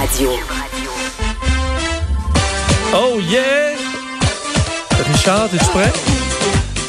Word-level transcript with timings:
Radio. 0.00 0.30
Oh 2.94 3.20
yeah! 3.20 3.76
Richard, 5.12 5.50
es-tu 5.52 5.64
prêt? 5.66 5.92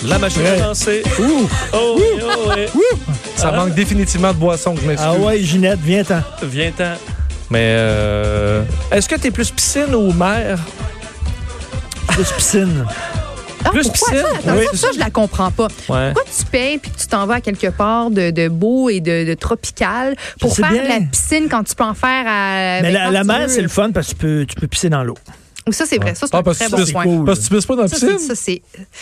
La 0.05 0.17
machine 0.17 0.43
est 0.43 0.59
lancée. 0.59 1.03
Ouh! 1.19 1.49
Oh, 1.73 1.99
yeah, 1.99 2.67
oh. 2.73 2.79
Ça 3.35 3.51
manque 3.51 3.73
définitivement 3.73 4.31
de 4.31 4.37
boisson, 4.37 4.75
je 4.81 4.87
m'excuse. 4.87 5.11
Ah 5.13 5.19
ouais, 5.19 5.39
Ginette, 5.39 5.81
viens-t'en. 5.81 6.21
Viens-t'en. 6.41 6.93
Mais 7.49 7.73
euh, 7.75 8.63
est-ce 8.93 9.09
que 9.09 9.15
t'es 9.15 9.29
plus 9.31 9.51
piscine 9.51 9.93
ou 9.93 10.13
mer? 10.13 10.57
Plus 12.07 12.31
piscine. 12.31 12.85
Plus 13.71 13.87
pourquoi 13.89 14.09
piscine? 14.09 14.17
ça? 14.31 14.37
Attends, 14.51 14.57
Oui. 14.59 14.65
ça, 14.71 14.77
ça, 14.77 14.87
je 14.93 14.99
la 14.99 15.09
comprends 15.09 15.51
pas. 15.51 15.67
Ouais. 15.89 16.11
Pourquoi 16.13 16.23
tu 16.37 16.45
payes 16.45 16.77
puis 16.77 16.91
que 16.91 16.97
tu 16.99 17.07
t'en 17.07 17.25
vas 17.25 17.35
à 17.35 17.41
quelque 17.41 17.67
part 17.67 18.09
de, 18.11 18.29
de 18.31 18.47
beau 18.47 18.89
et 18.89 18.99
de, 18.99 19.25
de 19.25 19.33
tropical 19.33 20.15
pour 20.39 20.55
faire 20.55 20.71
bien. 20.71 20.83
de 20.83 20.87
la 20.89 20.99
piscine 21.01 21.47
quand 21.49 21.63
tu 21.63 21.75
peux 21.75 21.83
en 21.83 21.93
faire 21.93 22.25
à. 22.27 22.81
Mais 22.81 22.91
la, 22.91 23.09
la 23.11 23.23
mer, 23.23 23.49
c'est 23.49 23.61
le 23.61 23.67
fun 23.67 23.91
parce 23.91 24.07
que 24.07 24.11
tu 24.13 24.17
peux, 24.17 24.45
tu 24.47 24.55
peux 24.55 24.67
pisser 24.67 24.89
dans 24.89 25.03
l'eau. 25.03 25.17
Ou 25.67 25.71
ça, 25.71 25.85
c'est 25.85 25.97
vrai. 25.97 26.15
Ça, 26.15 26.25
c'est 26.27 26.33
Ah, 26.35 26.39
un 26.39 26.43
parce 26.43 26.57
très 26.57 26.69
bon 26.69 26.83
point. 26.91 27.03
cool. 27.03 27.25
Parce 27.25 27.39
que 27.39 27.43
tu 27.47 27.55
pisses 27.55 27.65
pas 27.65 27.75
dans 27.75 27.81
la 27.83 27.87
Ça, 27.87 27.95
piscine? 27.97 28.17
c'est. 28.17 28.27
Ça, 28.27 28.35
c'est. 28.35 28.61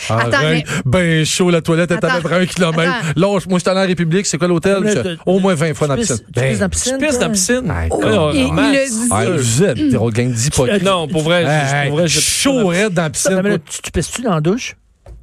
Attends, 0.09 0.41
mais. 0.41 0.63
Ben 0.85 1.25
chaud, 1.25 1.49
la 1.49 1.61
toilette 1.61 1.91
est 1.91 2.03
à 2.03 2.19
près 2.21 2.35
un 2.41 2.45
kilomètre. 2.45 2.91
Lâche, 3.15 3.47
moi, 3.47 3.59
je 3.59 3.59
suis 3.59 3.69
allé 3.69 3.79
à 3.79 3.81
la 3.83 3.87
République, 3.87 4.25
c'est 4.25 4.37
quoi 4.37 4.47
l'hôtel? 4.47 5.17
Au 5.25 5.39
moins 5.39 5.53
20 5.55 5.73
fois 5.73 5.87
dans 5.87 5.95
la 5.95 6.01
piscine. 6.01 6.17
tu 6.17 6.23
pisses 6.25 6.33
dans 6.33 6.41
la 6.41 6.57
Ben, 6.59 6.69
piscine? 6.69 6.97
Tu 6.99 7.05
pisses 7.05 7.19
dans 7.19 7.27
la 7.27 7.29
piscine? 7.33 7.73
On- 7.91 7.95
on 8.03 8.31
il 8.33 8.43
le 8.53 8.89
dit. 8.89 9.07
Ah, 9.11 9.25
vous 9.29 9.63
êtes 9.63 9.77
d'hypocrite. 9.77 10.83
Non, 10.83 11.07
pour 11.07 11.21
vrai, 11.23 11.43
je, 11.45 11.87
pour 11.89 11.97
vrai, 11.97 12.07
je 12.07 12.19
chaud 12.19 12.67
raide 12.67 12.93
dans 12.93 13.03
la 13.03 13.09
piscine. 13.09 13.41
tu 13.83 13.91
pisses-tu 13.91 14.21
dans 14.21 14.35
la 14.35 14.41
douche? 14.41 14.75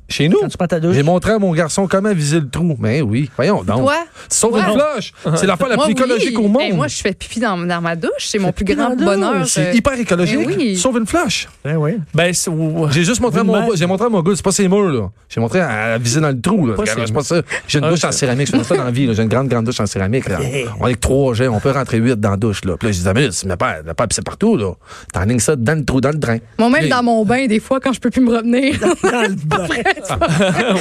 Chez 0.09 0.29
nous, 0.29 0.39
Quand 0.41 0.49
tu 0.49 0.57
prends 0.57 0.67
ta 0.69 0.79
douche? 0.79 0.95
j'ai 0.95 1.03
montré 1.03 1.33
à 1.33 1.39
mon 1.39 1.53
garçon 1.53 1.89
comment 1.89 2.13
viser 2.15 2.39
le 2.41 2.49
trou. 2.49 2.77
Mais 2.79 3.03
oui, 3.03 3.29
voyons 3.37 3.65
donc. 3.65 3.81
Toi? 3.81 3.97
Sauve 4.29 4.53
Toi? 4.53 4.61
une 4.61 4.81
flush. 4.81 5.13
C'est 5.37 5.47
la 5.47 5.57
fois 5.57 5.69
la 5.69 5.75
Moi, 5.77 5.87
plus 5.87 5.95
oui. 5.95 6.01
écologique 6.01 6.39
au 6.39 6.47
monde. 6.49 6.63
Hey, 6.63 6.73
moi, 6.73 6.87
je 6.87 6.97
fais 6.97 7.13
pipi 7.13 7.41
dans, 7.41 7.57
dans 7.59 7.81
ma 7.81 7.97
douche. 7.97 8.11
C'est 8.27 8.39
mon 8.39 8.53
plus 8.53 8.65
grand 8.65 8.95
bonheur. 8.95 9.47
c'est 9.49 9.69
Euh, 9.69 9.73
hyper 9.73 9.99
écologique. 9.99 10.39
oui. 10.47 10.77
Sauve 10.77 10.99
une 10.99 11.07
flush. 11.07 11.49
Ben 11.65 11.77
oui. 11.77 11.99
Ben, 12.15 12.33
c'est- 12.33 12.51
J'ai 12.91 13.03
juste 13.05 13.21
montré 13.21 13.41
à 13.41 13.45
mon 13.45 13.75
j'ai 13.75 13.87
montré 13.87 14.07
à 14.07 14.09
mon 14.09 14.23
gars, 14.23 14.33
c'est 14.37 14.45
pas 14.45 14.53
ses 14.53 14.69
murs, 14.69 14.89
là. 14.93 15.11
J'ai 15.29 15.41
montré 15.41 15.61
à, 15.61 15.99
viser 15.99 16.21
dans 16.21 16.29
le 16.29 16.41
trou, 16.41 16.67
là. 16.69 16.75
C'est 16.85 17.13
pas 17.13 17.23
ça. 17.23 17.43
J'ai 17.67 17.79
une 17.81 17.85
Ah, 17.87 17.91
douche 17.91 18.05
en 18.05 18.13
céramique. 18.13 18.47
Je 18.47 18.57
fais 18.57 18.65
ça 18.65 18.77
dans 18.77 18.85
la 18.85 18.91
vie. 18.93 19.13
J'ai 19.13 19.23
une 19.23 19.29
grande, 19.29 19.49
grande 19.49 19.65
douche 19.65 19.81
en 19.81 19.87
céramique, 19.87 20.29
là. 20.29 20.39
On 20.81 20.87
est 20.87 20.95
que 20.95 21.01
trois 21.01 21.35
jets, 21.35 21.49
on 21.49 21.59
peut 21.59 21.73
rentrer 21.73 21.99
huit 21.99 22.15
dans 22.21 22.31
la 22.31 22.37
douche, 22.37 22.65
là. 22.65 22.77
Puis 22.79 22.87
là, 22.89 22.93
je 22.93 22.99
disais, 22.99 23.13
mais 23.13 23.29
mets 23.45 23.57
pas, 23.57 23.83
pas 23.97 24.07
pisser 24.07 24.23
partout, 24.23 24.57
là. 24.57 24.73
T'enlignes 25.13 25.41
ça 25.41 25.57
dans 25.57 25.77
le 25.77 25.85
trou, 25.85 26.01
dans 26.01 26.11
le 26.11 26.19
drain. 26.19 26.39
Moi, 26.59 26.71
même 26.71 26.89
dans 26.89 27.03
mon 27.03 27.25
bain, 27.25 27.47
des 27.47 27.59
fois, 27.61 27.81
quand 27.81 27.93
je 27.93 27.99
peux 28.01 28.11
plus 28.11 28.21
me 28.21 28.37
retenir. 28.37 28.79
Dans 28.81 29.23
le 29.23 29.35
bain. 29.35 29.67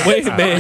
oui, 0.07 0.23
mais. 0.37 0.55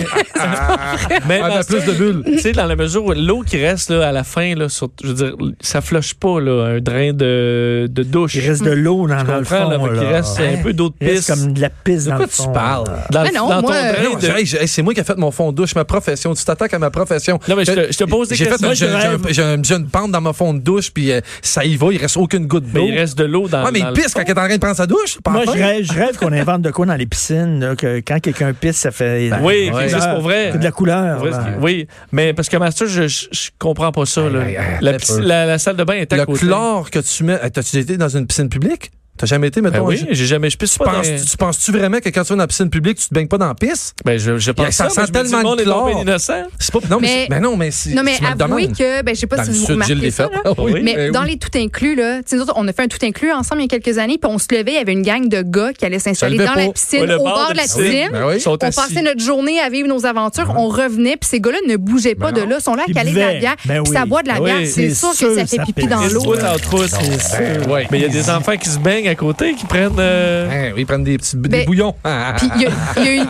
mais 1.27 1.39
Ah, 1.43 1.49
dans 1.49 1.55
ben, 1.55 1.63
plus 1.63 1.85
de 1.85 1.91
bulles. 1.93 2.23
Tu 2.25 2.39
sais, 2.39 2.51
dans 2.51 2.65
la 2.65 2.75
mesure 2.75 3.05
où 3.05 3.11
l'eau 3.13 3.41
qui 3.45 3.57
reste 3.63 3.89
là, 3.89 4.07
à 4.07 4.11
la 4.11 4.23
fin, 4.23 4.55
là, 4.55 4.69
sur- 4.69 4.89
je 5.03 5.07
veux 5.09 5.13
dire, 5.13 5.33
ça 5.61 5.81
flush 5.81 6.13
pas 6.13 6.39
là, 6.39 6.65
un 6.75 6.79
drain 6.79 7.13
de, 7.13 7.87
de 7.89 8.03
douche. 8.03 8.35
Il 8.35 8.47
reste 8.47 8.63
de 8.63 8.71
l'eau 8.71 9.07
dans, 9.07 9.23
dans 9.23 9.37
le 9.37 9.43
fond. 9.43 9.69
là, 9.69 9.77
là. 9.77 10.09
reste 10.09 10.39
un 10.39 10.61
peu 10.61 10.73
d'eau 10.73 10.89
de 10.89 10.95
Il 11.01 11.07
pisse. 11.09 11.27
comme 11.27 11.53
de 11.53 11.61
la 11.61 11.69
pisse 11.69 12.05
De 12.05 12.09
dans 12.11 12.15
quoi 12.17 12.25
le 12.25 12.31
tu 12.31 12.35
fond. 12.37 12.51
parles? 12.51 12.85
Dans, 13.11 13.23
Mais 13.23 13.31
non, 13.31 13.49
dans 13.49 13.61
moi, 13.61 13.71
ton 13.73 13.77
euh, 13.77 13.93
drain 13.93 14.19
de... 14.19 14.59
hey, 14.61 14.67
c'est 14.67 14.81
moi 14.81 14.93
qui 14.93 14.99
ai 14.99 15.03
fait 15.03 15.17
mon 15.17 15.31
fond 15.31 15.51
de 15.51 15.55
douche, 15.57 15.75
ma 15.75 15.85
profession. 15.85 16.33
Tu 16.33 16.43
t'attaques 16.43 16.73
à 16.73 16.79
ma 16.79 16.89
profession. 16.89 17.39
Non, 17.47 17.55
mais 17.55 17.65
je 17.65 17.71
te- 17.71 17.91
je 17.91 17.97
te 17.97 18.03
pose 18.03 18.29
des 18.29 18.35
J'ai 18.35 18.45
fait 18.45 18.51
questions. 18.51 18.67
un- 18.67 19.17
Moi, 19.17 19.29
je 19.29 19.33
j'ai- 19.33 19.43
un- 19.43 19.61
une 19.77 19.87
pente 19.87 20.11
dans 20.11 20.21
ma 20.21 20.33
fond 20.33 20.53
de 20.53 20.59
douche, 20.59 20.91
puis 20.91 21.11
euh, 21.11 21.19
ça 21.41 21.65
y 21.65 21.75
va, 21.75 21.87
il 21.91 21.97
reste 21.97 22.17
aucune 22.17 22.47
goutte 22.47 22.71
d'eau. 22.71 22.85
Il 22.87 22.97
reste 22.97 23.17
de 23.17 23.25
l'eau 23.25 23.47
dans, 23.47 23.63
Ouais, 23.65 23.71
mais 23.73 23.79
il 23.79 23.91
pisse 23.93 24.13
quand 24.13 24.21
il 24.21 24.29
est 24.29 24.31
en 24.31 24.45
train 24.45 24.55
de 24.55 24.59
prendre 24.59 24.75
sa 24.75 24.87
douche. 24.87 25.17
Moi, 25.27 25.43
je 25.45 25.51
rêve, 25.51 25.85
je 25.85 25.93
rêve 25.93 26.17
qu'on 26.17 26.31
invente 26.31 26.61
de 26.61 26.71
quoi 26.71 26.85
dans 26.85 26.95
les 26.95 27.05
piscines, 27.05 27.75
que 27.77 27.97
quand 27.99 28.19
quelqu'un 28.19 28.44
pisse, 28.53 28.77
ça 28.77 28.91
fait. 28.91 29.31
Oui, 29.41 29.69
Ouais. 29.73 29.89
c'est 29.89 30.09
pour 30.09 30.21
vrai. 30.21 30.49
C'est 30.51 30.59
de 30.59 30.63
la 30.63 30.71
couleur. 30.71 31.19
Vrai, 31.19 31.31
c'est- 31.31 31.59
Oui, 31.61 31.87
mais 32.11 32.33
parce 32.33 32.49
que 32.49 32.57
Master, 32.57 32.87
je, 32.87 33.07
je, 33.07 33.25
je 33.31 33.49
comprends 33.59 33.91
pas 33.91 34.05
ça. 34.05 34.29
là. 34.29 34.43
La, 34.81 34.97
la, 35.19 35.45
la 35.45 35.57
salle 35.59 35.75
de 35.75 35.83
bain 35.83 35.93
est 35.95 36.11
à 36.13 36.17
Le 36.17 36.25
côté. 36.25 36.39
chlore 36.39 36.89
que 36.89 36.99
tu 36.99 37.23
mets. 37.23 37.39
Hey, 37.41 37.51
T'as-tu 37.51 37.77
été 37.77 37.97
dans 37.97 38.09
une 38.09 38.27
piscine 38.27 38.49
publique? 38.49 38.91
T'as 39.17 39.27
jamais 39.27 39.47
été, 39.47 39.61
Ben 39.61 39.71
mettons? 39.71 39.85
oui, 39.85 39.97
je- 40.09 40.13
j'ai 40.13 40.25
jamais. 40.25 40.49
Je 40.49 40.57
pisse 40.57 40.73
Tu 40.73 40.79
pas 40.79 40.85
dans- 40.91 41.01
tu 41.01 41.37
penses-tu 41.37 41.71
vraiment 41.71 41.99
que 41.99 42.09
quand 42.09 42.23
tu 42.23 42.29
vas 42.29 42.35
dans 42.35 42.43
la 42.43 42.47
piscine 42.47 42.69
publique, 42.69 42.97
tu 42.97 43.07
te 43.07 43.13
baignes 43.13 43.29
pas 43.29 43.37
dans 43.37 43.47
la 43.47 43.55
piste? 43.55 43.95
Ben, 44.03 44.19
je, 44.19 44.37
je 44.37 44.51
pense 44.51 44.71
Ça 44.75 44.89
ça, 44.89 45.05
sent 45.05 45.11
tellement 45.13 45.37
le 45.37 45.43
monde 45.43 45.59
est 45.61 46.01
innocent. 46.01 46.43
C'est 46.59 46.73
pas. 46.73 46.79
Non, 46.89 46.99
mais, 46.99 47.27
Mais- 47.29 47.39
non, 47.39 47.55
mais 47.55 47.71
si. 47.71 47.93
Non, 47.93 48.03
mais 48.03 48.17
avouez 48.21 48.67
que, 48.67 49.01
ben, 49.03 49.15
je 49.15 49.21
sais 49.21 49.27
pas 49.27 49.37
Dans 49.37 49.45
si 49.45 49.51
vous 49.51 49.65
remarquez 49.67 50.11
ça, 50.11 50.23
là. 50.23 50.41
Ah 50.43 50.49
oui, 50.57 50.81
Mais 50.83 50.95
ben 50.95 51.11
dans 51.11 51.21
oui. 51.23 51.31
les 51.31 51.37
tout 51.37 51.49
inclus, 51.57 51.95
là, 51.95 52.17
tu 52.17 52.23
sais, 52.27 52.35
nous 52.35 52.41
autres, 52.41 52.53
on 52.57 52.67
a 52.67 52.73
fait 52.73 52.83
un 52.83 52.87
tout 52.87 52.97
inclus 53.03 53.31
ensemble 53.31 53.61
il 53.61 53.71
y 53.71 53.75
a 53.75 53.79
quelques 53.79 53.97
années, 53.97 54.17
puis 54.21 54.29
on 54.29 54.37
se 54.37 54.47
levait, 54.51 54.71
il 54.71 54.75
y 54.75 54.77
avait 54.77 54.91
une 54.91 55.01
gang 55.01 55.29
de 55.29 55.41
gars 55.43 55.71
qui 55.71 55.85
allaient 55.85 55.99
s'installer 55.99 56.37
dans 56.37 56.53
la 56.53 56.67
piscine, 56.73 57.09
au 57.13 57.23
bord 57.23 57.51
de 57.51 57.57
la 57.57 57.63
piscine. 57.63 58.09
Ben 58.11 58.27
oui. 58.27 58.43
On 58.45 58.57
passait 58.57 59.01
notre 59.01 59.21
journée 59.23 59.59
à 59.61 59.69
vivre 59.69 59.87
nos 59.87 60.05
aventures, 60.05 60.53
on 60.57 60.67
revenait, 60.67 61.15
puis 61.15 61.29
ces 61.29 61.39
gars-là 61.39 61.59
ne 61.67 61.77
bougeaient 61.77 62.15
pas 62.15 62.33
Ben 62.33 62.43
de 62.43 62.49
là, 62.49 62.57
ils 62.59 62.63
sont 62.63 62.75
là 62.75 62.83
à 62.83 62.85
Ils 62.89 62.93
caler 62.93 63.11
de 63.13 63.19
la 63.19 63.33
bière, 63.35 63.55
Ben 63.65 63.81
puis 63.81 63.91
oui. 63.91 63.97
ça 63.97 64.05
boit 64.05 64.23
de 64.23 64.27
la 64.27 64.35
Ben 64.39 64.43
bière, 64.43 64.55
oui. 64.57 64.67
c'est 64.67 64.93
sûr 64.93 65.11
que 65.11 65.35
ça 65.35 65.45
fait 65.45 65.57
pipi 65.59 65.73
pisse. 65.73 65.87
dans 65.89 66.05
l'eau. 66.07 66.35
Ben. 66.35 67.85
Mais 67.91 67.97
il 67.99 68.01
y 68.01 68.05
a 68.05 68.09
des 68.09 68.29
enfants 68.29 68.57
qui 68.57 68.69
se 68.69 68.77
baignent 68.79 69.04
à 69.07 69.15
côté, 69.15 69.53
qui 69.53 69.65
prennent. 69.65 69.95
euh, 69.99 70.49
Hein, 70.49 70.71
oui, 70.75 70.81
ils 70.81 70.85
prennent 70.85 71.03
des 71.03 71.17
petits 71.17 71.35
des 71.37 71.49
Ben, 71.49 71.65
bouillons. 71.65 71.93
Puis 72.37 72.49
il 72.55 72.61
y, 72.61 72.65
a- 72.65 73.03
y 73.03 73.15
une- 73.17 73.27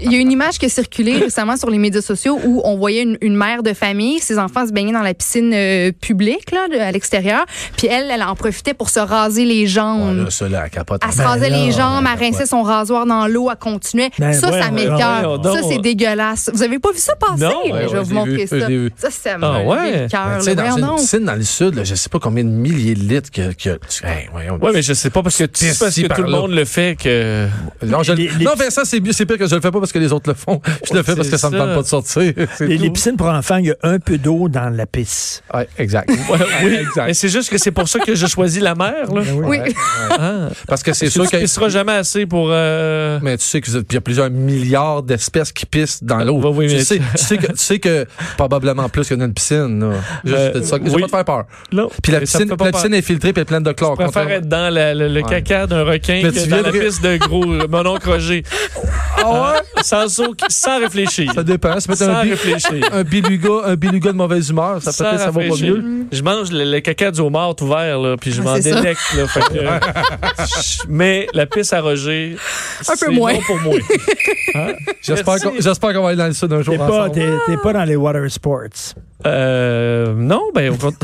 il 0.00 0.12
y 0.12 0.16
a 0.16 0.18
une 0.18 0.32
image 0.32 0.58
qui 0.58 0.66
a 0.66 0.68
circulé 0.68 1.16
récemment 1.18 1.56
sur 1.56 1.70
les 1.70 1.78
médias 1.78 2.00
sociaux 2.02 2.38
où 2.44 2.60
on 2.64 2.76
voyait 2.76 3.02
une, 3.02 3.18
une 3.20 3.36
mère 3.36 3.62
de 3.62 3.72
famille, 3.72 4.18
ses 4.20 4.38
enfants 4.38 4.66
se 4.66 4.72
baignaient 4.72 4.92
dans 4.92 5.02
la 5.02 5.14
piscine 5.14 5.52
euh, 5.54 5.92
publique 5.92 6.50
là, 6.52 6.68
de- 6.68 6.78
à 6.78 6.90
l'extérieur, 6.92 7.44
puis 7.76 7.86
elle, 7.88 8.10
elle 8.10 8.22
en 8.22 8.34
profitait 8.34 8.74
pour 8.74 8.90
se 8.90 9.00
raser 9.00 9.44
les 9.44 9.66
jambes. 9.66 10.28
Ça, 10.30 10.48
là, 10.48 10.62
elle 10.64 10.70
capote. 10.70 11.00
Elle 11.04 11.12
se 11.12 11.18
Ben 11.18 11.24
rasait 11.24 11.50
là, 11.50 11.56
les 11.64 11.72
jambes, 11.72 12.04
ben 12.04 12.10
elle 12.18 12.26
rinçait 12.32 12.46
son 12.46 12.62
rasoir 12.62 13.06
dans 13.06 13.26
l'eau, 13.26 13.48
elle 13.50 13.56
continuait. 13.56 14.10
Ben 14.18 14.32
ça, 14.32 14.50
ça 14.50 14.70
m'écœure. 14.70 15.40
Ça, 15.44 15.60
c'est 15.68 15.78
dégueulasse. 15.78 16.50
Vous 16.52 16.62
avez 16.62 16.78
pas 16.78 16.92
vu 16.92 16.98
ça 16.98 17.14
passer? 17.16 17.42
Non, 17.42 17.72
ouais, 17.72 17.82
je 17.84 17.88
vais 17.88 17.98
ouais, 17.98 18.04
vous 18.04 18.14
montrer 18.14 18.44
vu, 18.46 18.90
ça. 18.96 19.10
Ça, 19.10 19.10
ça 19.10 19.36
Ah 19.42 19.60
ouais? 19.62 20.06
Ben, 20.12 20.40
sais, 20.40 20.54
dans 20.54 20.76
une 20.76 20.96
piscine 20.96 21.24
dans 21.24 21.34
le 21.34 21.42
sud, 21.42 21.74
là, 21.74 21.84
je 21.84 21.94
sais 21.94 22.08
pas 22.08 22.18
combien 22.18 22.44
de 22.44 22.48
milliers 22.48 22.94
de 22.94 23.00
litres 23.02 23.30
que. 23.30 23.52
que 23.52 23.78
hey, 24.06 24.28
voyons. 24.32 24.58
Ouais, 24.60 24.70
mais 24.72 24.82
je 24.82 24.92
sais 24.92 25.10
pas 25.12 25.22
parce 25.22 25.36
que, 25.38 25.44
parce 25.44 25.94
que 25.94 26.06
tout 26.14 26.22
le 26.22 26.30
là. 26.30 26.38
monde 26.38 26.52
le 26.52 26.64
fait 26.64 26.96
que. 27.00 27.46
Non, 27.84 28.02
je, 28.02 28.12
Les- 28.12 28.28
les- 28.38 28.44
non, 28.44 28.52
Vincent, 28.56 28.82
c'est 28.84 29.00
mieux- 29.00 29.12
c'est 29.12 29.26
pire 29.26 29.38
que 29.38 29.46
je 29.46 29.54
le 29.54 29.60
fais 29.60 29.70
pas 29.70 29.78
parce 29.78 29.92
que 29.92 29.98
les 29.98 30.12
autres 30.12 30.28
le 30.30 30.34
font. 30.34 30.60
Je 30.88 30.94
le 30.94 31.02
fais 31.02 31.14
parce 31.14 31.28
que 31.28 31.36
ça 31.36 31.48
me 31.50 31.52
C'est 31.54 31.58
tente 31.64 31.74
pas 31.74 31.82
de 31.82 31.86
sortir. 31.86 32.32
Les, 32.60 32.78
les 32.78 32.90
piscines 32.90 33.16
pour 33.16 33.28
enfants, 33.28 33.56
il 33.56 33.66
y 33.66 33.70
a 33.70 33.76
un 33.82 33.98
peu 33.98 34.18
d'eau 34.18 34.48
dans 34.48 34.68
la 34.74 34.86
pisse. 34.86 35.42
Ouais, 35.54 35.68
exact. 35.78 36.08
Ouais, 36.10 36.38
oui, 36.64 36.74
exact. 36.74 37.06
mais 37.06 37.14
c'est 37.14 37.28
juste 37.28 37.50
que 37.50 37.58
c'est 37.58 37.70
pour 37.70 37.88
ça 37.88 37.98
que 38.00 38.14
j'ai 38.14 38.26
choisi 38.28 38.60
la 38.60 38.74
mer. 38.74 39.12
Là. 39.12 39.22
Oui. 39.34 39.58
Ah. 40.10 40.48
Parce 40.66 40.82
que 40.82 40.92
c'est 40.92 41.06
que 41.06 41.12
sûr 41.12 41.24
tu 41.28 41.36
que. 41.36 41.42
pisseras 41.42 41.68
jamais 41.68 41.92
assez 41.92 42.26
pour. 42.26 42.48
euh, 42.50 43.18
Mais 43.22 43.36
tu 43.38 43.44
sais 43.44 43.60
qu'il 43.60 43.84
y 43.92 43.96
a 43.96 44.00
plusieurs 44.00 44.30
milliards 44.30 45.02
d'espèces 45.02 45.52
qui 45.52 45.66
pissent 45.66 46.02
dans 46.02 46.18
l'eau. 46.24 46.40
Oui, 46.54 46.68
tu, 46.68 46.80
sais, 46.82 46.98
tu, 46.98 47.04
sais 47.16 47.36
que, 47.38 47.46
tu 47.46 47.58
sais 47.58 47.78
que 47.78 48.06
probablement 48.36 48.88
plus 48.88 49.06
qu'il 49.06 49.16
y 49.16 49.20
en 49.20 49.22
a 49.22 49.26
une 49.26 49.34
piscine. 49.34 49.80
Là. 49.80 49.96
Juste, 50.24 50.36
Euh, 50.38 50.52
je 50.54 50.60
je 50.90 50.94
vais 50.96 51.00
pas 51.02 51.06
te 51.06 51.10
faire 51.10 51.24
peur. 51.24 51.44
Non. 51.72 51.88
Puis 52.02 52.12
la 52.12 52.18
me 52.20 52.24
piscine, 52.24 52.48
la 52.58 52.72
piscine 52.72 52.94
est 52.94 53.02
filtrée 53.02 53.28
et 53.28 53.32
elle 53.36 53.42
est 53.42 53.44
pleine 53.44 53.62
de 53.62 53.72
chlore. 53.72 53.96
Je 53.98 54.04
préfère 54.04 54.30
être 54.30 54.48
dans 54.48 54.72
la- 54.72 54.94
le, 55.08 55.14
le 55.14 55.22
Ouais. 55.22 55.28
caca 55.28 55.66
d'un 55.66 55.84
requin 55.84 56.20
Mais 56.22 56.30
que 56.30 56.42
tu 56.42 56.48
dans 56.48 56.62
la 56.62 56.72
piste 56.72 57.02
de 57.02 57.16
gros 57.16 57.44
euh, 57.44 57.66
mon 57.68 57.86
oncle 57.86 58.08
Roger. 58.08 58.42
Ah 59.24 59.52
ouais? 59.52 59.82
Sans, 59.82 60.20
aucun- 60.20 60.46
sans 60.48 60.80
réfléchir. 60.80 61.30
Ça 61.34 61.44
dépend. 61.44 61.78
Ça 61.78 61.86
peut 61.86 61.92
être 61.92 61.98
Sans 61.98 62.08
un, 62.10 62.24
bi- 62.24 62.30
réfléchir. 62.30 62.88
un 62.92 63.04
beluga, 63.04 63.50
un 63.66 63.76
beluga 63.76 64.10
de 64.10 64.16
mauvaise 64.16 64.48
humeur. 64.50 64.82
Ça 64.82 64.90
peut-être 64.90 65.20
ça 65.20 65.30
va 65.30 65.40
pas 65.42 65.54
mieux. 65.60 66.06
Je 66.10 66.22
mange 66.22 66.50
le, 66.50 66.64
le 66.64 66.80
caca 66.80 67.10
du 67.12 67.20
homard 67.20 67.54
tout 67.54 67.64
ouvert, 67.66 68.00
là, 68.00 68.16
puis 68.16 68.32
je 68.32 68.40
Ah, 68.40 68.44
m'en 68.44 68.54
ça. 68.56 68.60
délecte. 68.62 69.00
Là, 69.16 69.28
fait 69.28 69.40
que, 69.42 69.58
euh, 69.58 69.78
je- 70.38 70.82
mais 70.88 71.28
la 71.34 71.46
pisse 71.46 71.72
à 71.72 71.80
Roger, 71.82 72.36
Un 72.80 72.92
peu 72.92 72.96
c'est 72.96 73.10
moins. 73.10 73.34
non 73.34 73.40
pour 73.46 73.60
moi. 73.60 73.74
J'espère 75.02 75.36
qu'on 75.40 75.52
j'espère 75.60 75.92
qu'on 75.92 76.02
va 76.02 76.08
aller 76.08 76.16
dans 76.18 76.26
le 76.26 76.32
sud 76.32 76.52
un 76.52 76.62
jour 76.62 76.72
T'es 76.74 76.78
pas, 76.78 76.84
ensemble. 77.02 77.12
t'es, 77.12 77.28
t'es 77.46 77.56
pas 77.58 77.72
dans 77.74 77.84
les 77.84 77.96
water 77.96 78.28
sports. 78.30 78.62
Euh, 79.26 80.14
non, 80.16 80.42
ben, 80.54 80.72
on 80.72 80.76
compte- 80.78 80.96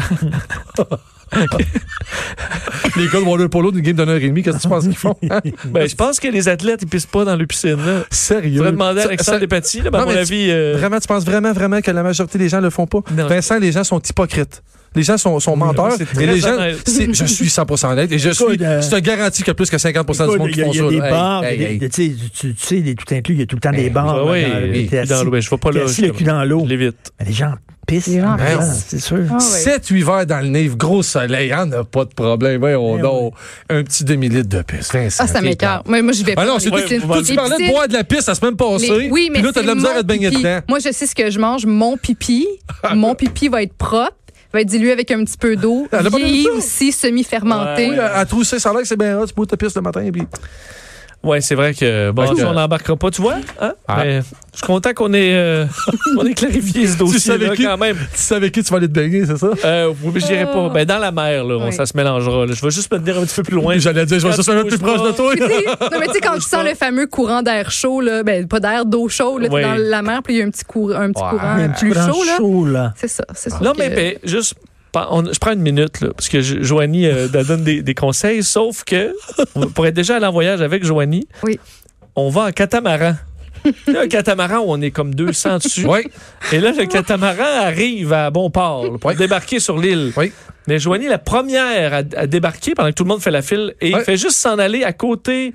Les 2.97 3.07
gars 3.07 3.21
de 3.21 3.25
water 3.25 3.49
polo 3.49 3.71
d'une 3.71 3.83
game 3.83 3.97
d'une 3.97 4.09
heure 4.09 4.17
et 4.17 4.29
demie, 4.29 4.43
qu'est-ce 4.43 4.57
que 4.59 4.63
tu 4.63 4.69
penses 4.69 4.85
qu'ils 4.85 4.97
font? 4.97 5.17
hein? 5.31 5.41
ben, 5.67 5.89
je 5.89 5.95
pense 5.95 6.19
que 6.21 6.29
les 6.29 6.49
athlètes, 6.49 6.81
ils 6.83 6.89
pissent 6.89 7.07
pas 7.07 7.25
dans 7.25 7.37
le 7.37 7.47
piscine. 7.47 7.77
Là. 7.77 8.05
Sérieux? 8.11 8.59
Je 8.59 8.63
vais 8.63 8.73
demander 8.73 9.01
à 9.01 9.03
Ça- 9.03 9.09
Alexandre 9.09 9.39
Despatie, 9.41 9.81
là, 9.83 9.91
ben, 9.91 10.01
à 10.01 10.05
mon 10.07 10.13
tu- 10.13 10.19
avis. 10.19 10.51
euh, 10.51 10.75
Vraiment, 10.79 10.99
tu 10.99 11.07
penses 11.07 11.25
vraiment, 11.25 11.53
vraiment 11.53 11.81
que 11.81 11.91
la 11.91 12.03
majorité 12.03 12.39
des 12.39 12.49
gens 12.49 12.61
le 12.61 12.71
font 12.71 12.87
pas? 12.87 13.01
Non. 13.17 13.27
Vincent, 13.27 13.59
les 13.59 13.73
gens 13.73 13.85
sont 13.85 14.01
hypocrites. 14.01 14.63
Les 14.95 15.03
gens 15.03 15.19
sont, 15.19 15.39
sont 15.39 15.55
menteurs. 15.55 15.93
Et 16.19 16.27
les 16.27 16.41
gens, 16.41 16.57
je 16.87 17.25
suis 17.27 17.49
100% 17.49 17.93
honnête. 17.93 18.11
Et 18.11 18.19
je 18.19 18.31
suis, 18.31 18.45
euh, 18.63 18.81
je 18.81 18.89
te 18.91 18.97
garantis 18.99 19.43
qu'il 19.43 19.49
y 19.49 19.51
a 19.51 19.55
plus 19.55 19.69
que 19.71 19.77
50% 19.77 20.33
du 20.33 20.39
monde 20.39 20.51
qui 20.51 20.61
font 20.63 20.73
il 20.73 20.77
y 20.77 20.81
a 20.81 20.85
ça. 20.85 20.89
des 20.91 20.97
là. 20.99 21.05
Hey, 21.07 21.11
bars, 21.13 21.45
hey, 21.45 21.57
il 21.57 21.63
y 21.63 21.67
a 21.67 21.71
hey. 21.71 21.79
des- 21.79 21.89
tu 21.91 22.09
sais, 22.09 22.15
tu 22.41 22.55
tu 22.55 22.67
sais, 22.67 22.77
les 22.77 22.95
tout 22.95 23.15
inclus, 23.15 23.35
il 23.35 23.41
y 23.41 23.43
a 23.43 23.47
tout 23.47 23.57
le 23.57 23.61
temps 23.61 23.71
des 23.71 23.83
Hey, 23.83 23.91
bars. 23.91 24.25
ben 24.25 24.33
oui, 24.33 24.87
dans- 25.07 25.25
l'eau. 25.25 25.31
Ben, 25.31 25.43
je 25.43 25.51
vais 25.51 25.57
pas 25.59 25.71
là. 25.73 25.81
le 25.85 26.11
cul 26.13 26.25
dans 26.25 26.43
l'eau. 26.45 26.67
Les 26.67 26.91
gens 27.33 27.53
Les 27.91 28.21
gens 28.21 28.37
Ah, 28.39 28.59
pissent. 28.59 28.85
C'est 28.89 29.01
sûr. 29.01 29.19
Ah. 29.31 29.39
7-8 29.39 30.03
verres 30.05 30.27
dans 30.27 30.41
le 30.41 30.49
nez, 30.49 30.69
gros 30.75 31.03
soleil, 31.03 31.49
y'en 31.51 31.71
a 31.73 31.85
pas 31.85 32.05
de 32.05 32.15
problème. 32.15 32.61
Voyons 32.61 32.99
Eh 32.99 33.03
donc. 33.03 33.35
Un 33.71 33.83
petit 33.83 34.05
demi-litre 34.05 34.49
de 34.49 34.63
pisse. 34.63 34.93
Vincent, 34.93 35.25
Ah, 35.25 35.27
ça 35.27 35.41
m'écœure. 35.41 35.83
plate. 35.83 35.89
Moi, 35.89 36.03
moi, 36.03 36.13
j'y 36.13 36.25
vais 36.25 36.33
Ah 36.33 36.37
pas. 36.43 36.47
non, 36.47 36.53
dans 36.55 36.59
c'est 36.59 36.67
tu 37.25 37.35
parlais 37.35 37.57
de 37.67 37.71
boire 37.71 37.89
de 37.89 37.95
la 37.95 38.05
pisse? 38.05 38.27
La 38.27 38.35
semaine 38.35 38.57
passée. 38.57 38.89
les- 38.99 39.11
Oui, 39.11 39.29
mais 39.33 39.39
Puis 39.39 39.47
là, 39.47 39.53
t'as 39.53 39.63
de 39.63 39.67
la 39.67 39.75
misère 39.75 39.97
à 39.97 40.03
te 40.03 40.07
baigner 40.07 40.31
dedans. 40.31 40.61
Moi, 40.69 40.79
je 40.81 40.93
sais 40.93 41.07
ce 41.07 41.15
que 41.15 41.31
je 41.31 41.39
mange. 41.39 41.65
Mon 41.67 41.97
pipi. 41.97 42.47
mon 42.95 43.15
pipi 43.15 43.49
va 43.49 43.63
être 43.63 43.75
propre. 43.75 44.13
Va 44.53 44.63
être 44.63 44.69
dilué 44.69 44.93
avec 44.93 45.11
un 45.11 45.23
petit 45.25 45.37
peu 45.37 45.57
d'eau. 45.57 45.87
Elle 45.93 46.07
a 46.07 46.11
pas 46.11 46.17
Vieilli 46.17 46.39
dit 46.39 46.45
ça? 46.45 46.51
aussi, 46.53 46.93
semi-fermenté. 46.93 47.91
Oui, 47.91 47.99
à, 47.99 48.17
à 48.17 48.25
trousser, 48.25 48.59
ça 48.59 48.71
a 48.71 48.73
l'air 48.73 48.81
que 48.83 48.89
c'est 48.89 48.97
bien 48.99 49.19
hot. 49.19 49.27
Tu 49.27 49.35
bois 49.35 49.45
ta 49.45 49.59
pisse 49.59 49.75
le 49.75 49.83
matin. 49.83 50.09
Puis... 50.11 50.23
Ouais, 51.25 51.41
c'est 51.41 51.57
vrai 51.57 51.75
que 51.75 52.13
bon, 52.13 52.33
que- 52.33 52.43
on 52.45 52.53
n'embarquera 52.53 52.95
pas, 52.97 53.11
tu 53.11 53.21
vois? 53.21 53.35
Hein? 53.61 53.73
Ah. 53.89 53.97
Mais 54.05 54.21
je 54.53 54.59
suis 54.59 54.67
content 54.67 54.95
qu'on 54.95 55.13
ait, 55.13 55.35
euh, 55.35 55.67
on 56.17 56.25
ait 56.25 56.33
clarifié 56.33 56.87
ce 56.87 56.97
dossier-là 56.97 57.45
savais 57.47 57.57
qui- 57.57 57.65
quand 57.65 57.77
même. 57.77 57.97
Tu 58.17 58.35
avec 58.35 58.53
qui 58.55 58.63
tu 58.63 58.71
vas 58.71 58.77
aller 58.77 58.87
te 58.87 58.93
baigner, 58.93 59.27
c'est 59.27 59.37
ça? 59.37 59.51
Euh, 59.65 59.93
oui, 60.05 60.13
mais 60.15 60.21
je 60.21 60.27
dirais 60.27 60.47
pas. 60.47 60.69
Ben, 60.69 60.85
dans 60.85 60.99
la 60.99 61.11
mer, 61.11 61.43
là, 61.45 61.57
on- 61.57 61.67
Oui. 61.67 61.73
ça 61.73 61.87
se 61.87 61.97
mélangera. 61.97 62.47
là. 62.47 62.53
Je 62.55 62.63
vais 62.65 62.71
juste 62.71 62.91
me 62.93 62.99
tenir 62.99 63.19
un 63.19 63.25
petit 63.25 63.35
peu 63.35 63.43
plus 63.43 63.57
loin. 63.57 63.77
J'allais 63.79 64.07
dire, 64.07 64.21
je 64.21 64.29
vais 64.29 64.35
tu 64.43 64.49
un 64.51 64.63
peu 64.63 64.69
plus 64.69 64.79
proche 64.79 64.97
pas. 64.99 65.11
de 65.11 65.17
toi. 65.17 65.35
Non, 65.93 65.99
mais 65.99 66.07
tu 66.07 66.13
sais, 66.13 66.21
quand 66.21 66.35
tu 66.37 66.43
sens 66.43 66.65
le 66.65 66.75
fameux 66.77 67.09
courant 67.09 67.43
d'air 67.43 67.71
chaud, 67.73 68.01
là, 68.01 68.23
ben, 68.23 68.47
pas 68.47 68.61
d'air, 68.61 68.87
d'eau 68.87 69.09
chaude, 69.09 69.43
là, 69.43 69.49
Oui. 69.51 69.63
dans 69.63 69.75
la 69.77 70.03
mer, 70.03 70.23
puis 70.23 70.35
il 70.35 70.39
y 70.39 70.43
a 70.43 70.45
un 70.45 70.51
petit, 70.51 70.65
cour- 70.65 70.95
un 70.95 71.11
petit 71.11 71.23
Ouais. 71.23 71.31
courant 71.31 71.49
Un 71.59 71.69
petit 71.71 71.85
plus 71.87 71.95
courant 71.95 72.13
chaud, 72.13 72.25
là. 72.25 72.37
chaud, 72.37 72.67
là. 72.67 72.93
C'est 72.97 73.09
ça, 73.09 73.25
c'est 73.35 73.51
ça. 73.51 73.59
Non, 73.61 73.73
que- 73.73 73.79
mais 73.79 73.91
ben, 73.91 74.15
juste, 74.23 74.55
on- 74.95 75.33
je 75.33 75.39
prends 75.39 75.53
une 75.53 75.61
minute, 75.61 76.01
là, 76.01 76.09
parce 76.15 76.29
que 76.29 76.41
je- 76.41 76.63
Joanie 76.63 77.07
euh, 77.07 77.29
donne 77.29 77.65
des, 77.65 77.83
des 77.83 77.95
conseils, 77.95 78.43
sauf 78.43 78.85
que 78.85 79.15
pour 79.75 79.87
être 79.87 79.95
déjà 79.95 80.17
allé 80.17 80.27
en 80.27 80.33
voyage 80.33 80.61
avec 80.63 80.85
Joanie, 80.85 81.27
Oui. 81.43 81.59
on 82.17 82.31
va 82.31 82.45
en 82.47 82.51
catamaran. 82.53 83.15
Il 83.89 83.93
y 83.93 83.97
a 83.97 84.03
un 84.03 84.09
catamaran 84.09 84.59
où 84.61 84.67
on 84.69 84.81
est 84.81 84.93
comme 84.93 85.15
200 85.15 85.59
dessus. 85.59 85.85
Oui. 85.87 86.01
Et 86.53 86.61
là, 86.61 86.73
le 86.73 86.87
catamaran 86.87 87.45
arrive 87.65 88.13
à 88.13 88.31
bon 88.31 88.51
port 88.51 88.85
là, 88.85 88.91
pour 88.99 89.11
Oui. 89.11 89.17
débarquer 89.17 89.59
sur 89.61 89.77
l'île. 89.79 90.13
Oui. 90.17 90.33
Mais 90.69 90.79
Joanie, 90.79 91.09
la 91.09 91.19
première 91.19 91.93
à, 91.93 91.97
à 92.17 92.27
débarquer 92.27 92.75
pendant 92.75 92.91
que 92.91 92.95
tout 92.95 93.03
le 93.05 93.09
monde 93.09 93.21
fait 93.23 93.31
la 93.33 93.43
file, 93.43 93.75
et 93.81 93.93
Oui. 93.93 94.01
il 94.01 94.05
fait 94.05 94.17
juste 94.17 94.37
s'en 94.37 94.59
aller 94.59 94.85
à 94.85 94.93
côté 94.93 95.53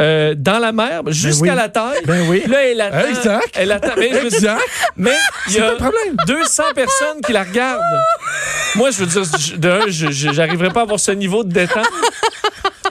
euh, 0.00 0.34
dans 0.36 0.58
la 0.58 0.72
mer 0.72 1.02
jusqu'à 1.06 1.50
oui. 1.52 1.56
la 1.56 1.68
taille. 1.68 2.02
Ben 2.06 2.26
oui. 2.28 2.42
Là, 2.48 2.64
elle 2.64 2.80
attend. 2.80 3.08
Exact. 3.08 3.50
Elle 3.54 3.72
attend. 3.72 3.92
Mais, 3.96 4.08
Exact. 4.24 4.60
mais 4.96 5.12
il 5.48 5.54
y 5.54 5.58
a 5.60 5.62
pas 5.66 5.70
le 5.70 5.76
problème. 5.76 6.16
200 6.26 6.62
personnes 6.74 7.20
qui 7.24 7.32
la 7.32 7.44
regardent. 7.44 7.80
Moi, 8.74 8.90
je 8.90 8.98
veux 9.04 9.06
dire, 9.06 9.22
je- 9.38 9.56
de 9.56 9.68
un, 9.70 9.86
je- 9.88 10.10
je- 10.10 10.32
j'arriverai 10.32 10.70
pas 10.70 10.80
à 10.80 10.82
avoir 10.82 10.98
ce 10.98 11.12
niveau 11.12 11.44
de 11.44 11.52
détente. 11.52 11.86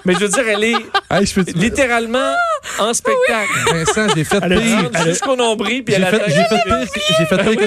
Mais 0.05 0.13
je 0.15 0.19
veux 0.19 0.29
dire, 0.29 0.47
elle 0.49 0.63
est 0.63 0.75
Hey, 1.11 1.25
peux 1.33 1.45
littéralement 1.55 2.33
en 2.79 2.93
spectacle. 2.93 3.49
Vincent, 3.71 4.07
j'ai 4.15 4.23
fait 4.23 4.41
pire. 4.41 4.89
Jusqu'au 5.05 5.35
nombril, 5.35 5.83
puis 5.85 5.95
J'ai 5.95 6.01
elle 6.01 6.23
j'ai 6.27 6.43
fait 6.43 6.63
pire. 6.63 7.55
que- 7.57 7.65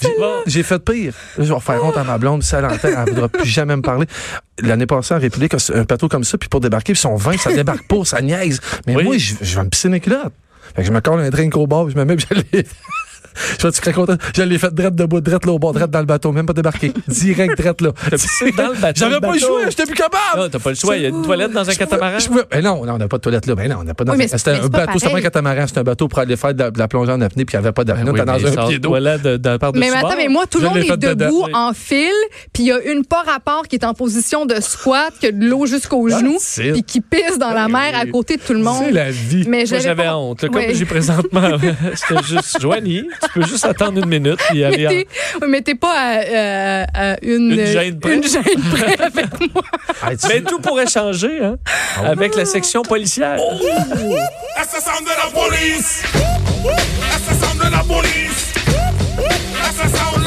J'ai 0.00 0.08
fait 0.08 0.08
pire 0.08 0.18
que 0.18 0.18
ça. 0.18 0.26
Bon. 0.26 0.42
J'ai 0.46 0.62
fait 0.62 0.78
pire. 0.78 1.12
Là, 1.38 1.44
je 1.44 1.52
vais 1.54 1.60
faire 1.60 1.84
honte 1.84 1.96
à 1.96 2.04
ma 2.04 2.18
blonde. 2.18 2.42
Si 2.42 2.54
elle 2.54 2.64
entend, 2.64 2.78
elle 2.84 2.98
ne 3.04 3.10
voudra 3.10 3.28
plus 3.28 3.46
jamais 3.48 3.76
me 3.76 3.82
parler. 3.82 4.06
L'année 4.62 4.86
passée, 4.86 5.14
en 5.14 5.18
République, 5.18 5.54
un 5.74 5.82
bateau 5.84 6.08
comme 6.08 6.24
ça, 6.24 6.38
puis 6.38 6.48
pour 6.48 6.60
débarquer, 6.60 6.92
puis 6.92 7.00
son 7.00 7.16
vin, 7.16 7.36
ça 7.36 7.52
débarque 7.52 7.86
pas, 7.88 8.04
ça 8.04 8.20
niaise. 8.20 8.60
Mais 8.86 8.96
Oui. 8.96 9.04
moi, 9.04 9.18
je, 9.18 9.34
je 9.40 9.56
vais 9.56 9.64
me 9.64 9.68
pisser 9.70 9.88
les 9.88 10.00
culottes. 10.00 10.32
Fait 10.74 10.82
que 10.82 10.88
je 10.88 10.92
me 10.92 11.00
colle 11.00 11.20
un 11.20 11.30
drink 11.30 11.56
au 11.56 11.66
bord, 11.66 11.84
puis 11.86 11.94
je 11.94 11.98
me 11.98 12.04
mets, 12.04 12.16
puis 12.16 12.26
je. 12.52 12.62
Je 13.58 13.62
vais 13.62 13.68
être 13.68 13.80
très 13.80 13.92
content. 13.92 14.16
Je 14.34 14.42
l'ai 14.42 14.58
fait 14.58 14.72
drette 14.74 14.94
debout, 14.94 15.20
drette 15.20 15.44
là 15.46 15.52
au 15.52 15.58
bord, 15.58 15.72
drette 15.72 15.90
dans 15.90 16.00
le 16.00 16.06
bateau, 16.06 16.32
même 16.32 16.46
pas 16.46 16.52
débarqué. 16.52 16.92
Direct 17.08 17.58
drette 17.58 17.80
là. 17.80 17.90
T'as 18.10 18.16
dans 18.64 18.72
le 18.72 18.80
bateau. 18.80 18.94
J'avais 18.96 19.20
pas 19.20 19.32
le 19.32 19.38
choix, 19.38 19.60
j'étais 19.68 19.84
plus 19.84 19.94
capable. 19.94 20.20
Non, 20.38 20.48
t'as 20.48 20.58
pas 20.58 20.70
le 20.70 20.76
choix. 20.76 20.96
Il 20.96 21.02
y 21.02 21.06
a 21.06 21.08
une 21.08 21.22
toilette 21.22 21.52
dans 21.52 21.68
un 21.68 21.74
catamaran. 21.74 22.18
Je 22.18 22.26
pouvais- 22.28 22.42
ben 22.50 22.62
non, 22.62 22.84
non, 22.84 22.94
on 22.94 22.98
n'a 22.98 23.08
pas 23.08 23.16
de 23.18 23.22
toilette 23.22 23.46
là. 23.46 23.54
Ben 23.54 23.68
non, 23.70 23.78
on 23.80 23.84
n'a 23.84 23.94
pas 23.94 24.04
dans 24.04 24.12
Oui, 24.12 24.18
mais 24.18 24.24
un- 24.24 24.28
c'est- 24.28 24.38
C'était 24.38 24.52
mais 24.52 24.58
un 24.58 24.62
c'est 24.62 24.70
pas 24.70 24.86
bateau, 24.86 24.98
c'était 24.98 25.12
pas 25.12 25.18
un 25.18 25.22
catamaran, 25.22 25.66
c'était 25.66 25.80
un 25.80 25.84
bateau 25.84 26.08
pour 26.08 26.18
aller 26.18 26.36
faire 26.36 26.54
de 26.54 26.58
la, 26.58 26.70
de 26.70 26.78
la 26.78 26.88
plongée 26.88 27.12
en 27.12 27.20
apnée, 27.20 27.44
puis 27.44 27.54
il 27.56 27.60
n'y 27.60 27.64
avait 27.66 27.72
pas 27.72 27.84
d'apnée. 27.84 28.04
Ben 28.04 28.10
oui, 28.12 28.20
T'es 28.20 28.24
dans 28.26 28.32
mais 28.38 28.58
un 28.58 28.66
pied 28.68 28.78
d'eau. 28.78 28.90
Mais 29.74 29.90
attends, 29.90 30.14
mais 30.16 30.28
moi, 30.28 30.44
tout 30.50 30.58
le 30.60 30.68
monde 30.68 30.78
est 30.78 30.96
debout 30.96 31.44
en 31.52 31.72
file, 31.72 32.10
puis 32.52 32.64
il 32.64 32.66
y 32.66 32.72
a 32.72 32.80
une 32.92 33.04
pas 33.04 33.22
rapport 33.22 33.66
qui 33.68 33.76
est 33.76 33.84
en 33.84 33.94
position 33.94 34.46
de 34.46 34.60
squat, 34.60 35.12
qui 35.20 35.26
a 35.26 35.32
de 35.32 35.44
l'eau 35.44 35.66
jusqu'aux 35.66 36.08
genoux, 36.08 36.38
puis 36.72 36.82
qui 36.82 37.00
pisse 37.00 37.38
dans 37.38 37.50
la 37.52 37.68
mer 37.68 37.92
à 38.00 38.06
côté 38.06 38.36
de 38.36 38.42
tout 38.42 38.52
le 38.52 38.60
monde. 38.60 38.84
C'est 38.86 38.92
la 38.92 39.10
vie. 39.10 39.44
Mais 39.48 39.66
j'avais 39.66 40.08
honte. 40.08 40.48
Comme 40.48 40.62
j'ai 40.72 40.84
présentement, 40.84 41.42
c'était 41.94 42.22
juste 42.22 42.58
Joanie. 42.60 43.04
Tu 43.32 43.40
peux 43.40 43.46
juste 43.46 43.64
attendre 43.64 43.98
une 43.98 44.08
minute. 44.08 44.38
Puis 44.48 44.64
aller 44.64 44.86
Mais 44.88 45.06
en- 45.44 45.48
mais 45.48 45.62
t'es 45.62 45.74
pas 45.74 45.92
à, 45.92 46.20
à- 46.20 47.12
à 47.12 47.16
une, 47.22 47.52
Une 47.52 47.66
gêne 47.66 47.98
près. 48.00 48.14
une 48.14 48.22
gêne 48.22 48.62
près 48.72 49.00
avec 49.02 49.26
moi. 49.54 49.62
Tu- 50.10 50.26
Mais 50.28 50.40
tout 50.42 50.58
pourrait 50.60 50.86
changer 50.88 51.40
hein, 51.42 51.56
avec 52.04 52.34
la 52.36 52.44
section 52.44 52.82
policière. 52.82 53.38
The 53.38 54.80
sound 54.82 55.06
of 55.08 55.16
the 55.16 55.32
police. 55.34 56.02
Sound 57.40 57.60
of 57.60 57.70
the 57.70 57.86
police. 57.86 58.52
Sound 59.76 60.16
of 60.16 60.24
the 60.24 60.24
police. 60.24 60.25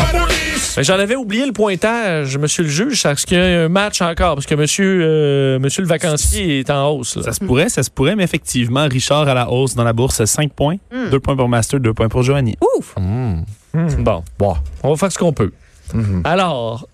Mais 0.79 0.85
J'en 0.85 0.93
avais 0.97 1.17
oublié 1.17 1.45
le 1.45 1.51
pointage, 1.51 2.37
monsieur 2.37 2.63
le 2.63 2.69
juge. 2.69 3.05
Est-ce 3.05 3.25
qu'il 3.25 3.37
y 3.37 3.41
a 3.41 3.65
un 3.65 3.67
match 3.67 4.01
encore? 4.01 4.35
Parce 4.35 4.45
que 4.45 4.55
monsieur, 4.55 5.01
euh, 5.03 5.59
monsieur 5.59 5.81
le 5.81 5.89
vacancier 5.89 6.59
est 6.59 6.69
en 6.69 6.87
hausse. 6.91 7.17
là. 7.17 7.23
Ça 7.23 7.33
se 7.33 7.41
pourrait, 7.43 7.67
ça 7.67 7.83
se 7.83 7.89
pourrait, 7.91 8.15
mais 8.15 8.23
effectivement, 8.23 8.87
Richard 8.89 9.27
à 9.27 9.33
la 9.33 9.51
hausse 9.51 9.75
dans 9.75 9.83
la 9.83 9.91
bourse, 9.91 10.23
5 10.23 10.53
points. 10.53 10.77
2 11.11 11.19
points 11.19 11.35
pour 11.35 11.49
Master, 11.49 11.81
2 11.81 11.93
points 11.93 12.07
pour 12.07 12.23
Joanie. 12.23 12.55
Ouf! 12.77 12.95
Mmh. 12.97 13.43
Bon, 13.99 14.23
Bon. 14.39 14.55
on 14.81 14.91
va 14.91 14.95
faire 14.95 15.11
ce 15.11 15.17
qu'on 15.19 15.33
peut. 15.33 15.51
Mhm. 15.93 16.21
Alors, 16.23 16.87